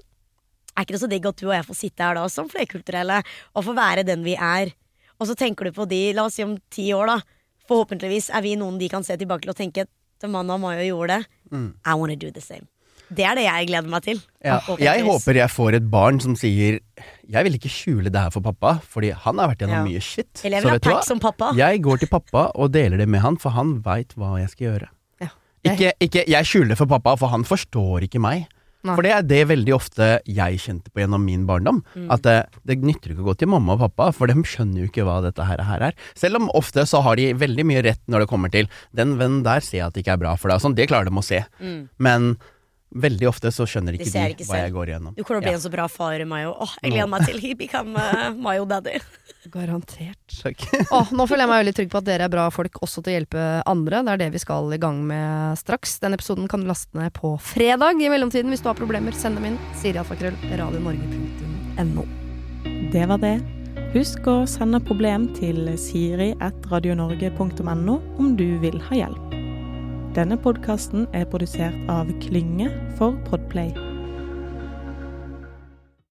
er 0.76 0.84
ikke 0.84 0.92
det 0.96 1.00
så 1.00 1.08
digg 1.10 1.26
at 1.26 1.36
du 1.40 1.46
og 1.48 1.54
jeg 1.56 1.64
får 1.66 1.78
sitte 1.78 2.04
her 2.04 2.14
da 2.18 2.26
som 2.28 2.48
flerkulturelle 2.52 3.22
og 3.56 3.64
få 3.64 3.74
være 3.76 4.04
den 4.06 4.22
vi 4.26 4.34
er? 4.36 4.72
Og 5.18 5.26
så 5.30 5.34
tenker 5.38 5.64
du 5.64 5.72
på 5.72 5.86
de, 5.88 6.12
la 6.12 6.26
oss 6.28 6.34
si 6.36 6.44
om 6.44 6.56
ti 6.70 6.90
år, 6.92 7.06
da. 7.08 7.20
Forhåpentligvis 7.66 8.28
er 8.36 8.42
vi 8.44 8.54
noen 8.60 8.76
de 8.78 8.88
kan 8.92 9.04
se 9.06 9.16
tilbake 9.18 9.46
til 9.46 9.54
og 9.54 9.58
tenke 9.58 9.86
at 9.86 10.28
Manna 10.30 10.56
Mayo 10.60 10.84
gjorde 10.84 11.16
det. 11.16 11.26
I 11.86 11.94
wanna 11.96 12.14
do 12.16 12.30
the 12.30 12.40
same. 12.44 12.66
Det 13.08 13.22
er 13.22 13.36
det 13.38 13.44
jeg 13.46 13.68
gleder 13.68 13.86
meg 13.90 14.02
til. 14.02 14.20
Ja, 14.42 14.56
jeg 14.82 15.04
håper 15.06 15.38
jeg 15.38 15.50
får 15.54 15.76
et 15.78 15.84
barn 15.92 16.16
som 16.18 16.34
sier 16.34 16.80
Jeg 17.30 17.44
vil 17.46 17.54
ikke 17.54 17.70
skjule 17.70 18.10
det 18.10 18.18
her 18.18 18.32
for 18.34 18.42
pappa, 18.42 18.80
fordi 18.82 19.12
han 19.14 19.38
har 19.38 19.52
vært 19.52 19.62
gjennom 19.62 19.76
Ja. 19.78 19.84
mye 19.86 20.00
shit. 20.02 20.42
Eller 20.44 20.58
jeg 20.58 20.64
vil 20.64 20.74
ha 20.74 20.78
pack 20.82 21.04
som 21.06 21.20
pappa. 21.22 21.52
Jeg 21.54 21.82
går 21.82 21.98
til 22.02 22.08
pappa 22.10 22.50
og 22.54 22.72
deler 22.74 22.98
det 22.98 23.06
med 23.08 23.20
han, 23.22 23.36
for 23.36 23.50
han 23.54 23.80
veit 23.84 24.14
hva 24.18 24.40
jeg 24.40 24.50
skal 24.50 24.66
gjøre. 24.66 24.88
Ja. 25.22 25.28
Ikke, 25.64 25.92
ikke 26.00 26.24
jeg 26.26 26.44
skjuler 26.50 26.68
det 26.74 26.78
for 26.78 26.86
pappa, 26.86 27.14
for 27.16 27.28
han 27.28 27.44
forstår 27.44 28.02
ikke 28.08 28.18
meg. 28.20 28.48
Nei. 28.86 28.96
For 28.96 29.06
det 29.06 29.12
er 29.16 29.26
det 29.26 29.42
veldig 29.50 29.74
ofte 29.76 30.08
jeg 30.30 30.60
kjente 30.62 30.92
på 30.92 31.02
gjennom 31.02 31.24
min 31.26 31.46
barndom. 31.48 31.82
Mm. 31.96 32.08
At 32.14 32.24
det, 32.26 32.36
det 32.68 32.78
nytter 32.86 33.12
ikke 33.14 33.24
å 33.24 33.30
gå 33.30 33.36
til 33.42 33.50
mamma 33.52 33.76
og 33.76 33.84
pappa, 33.86 34.10
for 34.16 34.30
de 34.30 34.38
skjønner 34.46 34.84
jo 34.84 34.90
ikke 34.90 35.06
hva 35.06 35.18
dette 35.24 35.46
her, 35.48 35.62
her 35.66 35.88
er. 35.90 35.96
Selv 36.18 36.40
om 36.40 36.50
ofte 36.56 36.86
så 36.88 37.02
har 37.04 37.18
de 37.20 37.32
veldig 37.36 37.66
mye 37.68 37.84
rett 37.86 38.02
når 38.10 38.24
det 38.24 38.30
kommer 38.30 38.52
til 38.52 38.68
Den 38.96 39.16
vennen 39.20 39.42
der 39.46 39.64
ser 39.64 39.80
jeg 39.80 39.86
at 39.88 39.96
det 39.96 40.04
ikke 40.04 40.16
er 40.16 40.22
bra 40.26 40.36
for 40.38 40.52
deg. 40.52 40.62
Sånn, 40.62 40.76
det 40.78 40.88
klarer 40.90 41.10
de 41.10 41.16
å 41.18 41.24
se. 41.24 41.42
Men 42.02 42.36
veldig 42.96 43.28
ofte 43.28 43.50
så 43.52 43.66
skjønner 43.68 43.96
De 43.96 44.00
ikke 44.00 44.12
de, 44.14 44.24
ikke 44.32 44.46
hva 44.46 44.54
selv. 44.54 44.62
jeg 44.64 44.74
går 44.76 44.90
igjennom. 44.92 45.14
Du 45.16 45.22
kommer 45.26 45.40
til 45.40 45.42
å 45.42 45.50
bli 45.50 45.56
en 45.58 45.64
så 45.64 45.72
bra 45.72 45.86
far, 45.90 46.22
Mayo. 46.28 46.52
Åh, 46.64 46.76
jeg 46.82 46.94
gleder 46.94 47.10
meg 47.12 47.26
til 47.28 47.40
he 47.42 47.52
become 47.58 47.98
uh, 47.98 48.30
Mayo 48.46 48.64
daddy. 48.68 49.00
Garantert. 49.52 50.42
Takk. 50.42 50.58
Åh, 50.90 51.08
nå 51.16 51.22
føler 51.28 51.42
jeg 51.44 51.50
meg 51.50 51.60
veldig 51.62 51.76
trygg 51.78 51.90
på 51.92 52.00
at 52.00 52.08
dere 52.08 52.24
er 52.26 52.32
bra 52.32 52.44
folk 52.54 52.74
også 52.84 52.98
til 53.02 53.10
å 53.12 53.16
hjelpe 53.16 53.42
andre. 53.68 53.96
Det 54.06 54.12
er 54.14 54.20
det 54.24 54.32
vi 54.36 54.42
skal 54.42 54.64
i 54.74 54.82
gang 54.82 54.98
med 55.08 55.58
straks. 55.60 55.90
Den 56.02 56.16
episoden 56.16 56.46
kan 56.50 56.60
du 56.62 56.66
laste 56.70 56.94
ned 56.98 57.10
på 57.16 57.28
fredag. 57.42 57.94
I 58.02 58.12
mellomtiden, 58.12 58.50
hvis 58.52 58.62
du 58.64 58.68
har 58.70 58.78
problemer, 58.78 59.12
send 59.16 59.34
dem 59.40 59.46
inn. 59.52 59.58
Sirialfakrøll, 59.80 60.36
radionorge.no. 60.52 62.04
Det 62.92 63.04
var 63.10 63.18
det. 63.22 63.36
Husk 63.96 64.20
å 64.28 64.36
sende 64.50 64.78
problem 64.84 65.22
til 65.36 65.58
siri.radionorge.no 65.80 67.94
om 68.18 68.26
du 68.36 68.48
vil 68.60 68.78
ha 68.90 68.94
hjelp. 69.04 69.26
Denne 70.16 70.38
podkasten 70.40 71.04
er 71.16 71.26
produsert 71.28 71.76
av 71.92 72.08
Klynge 72.24 72.70
for 72.96 73.12
Podplay. 73.28 73.85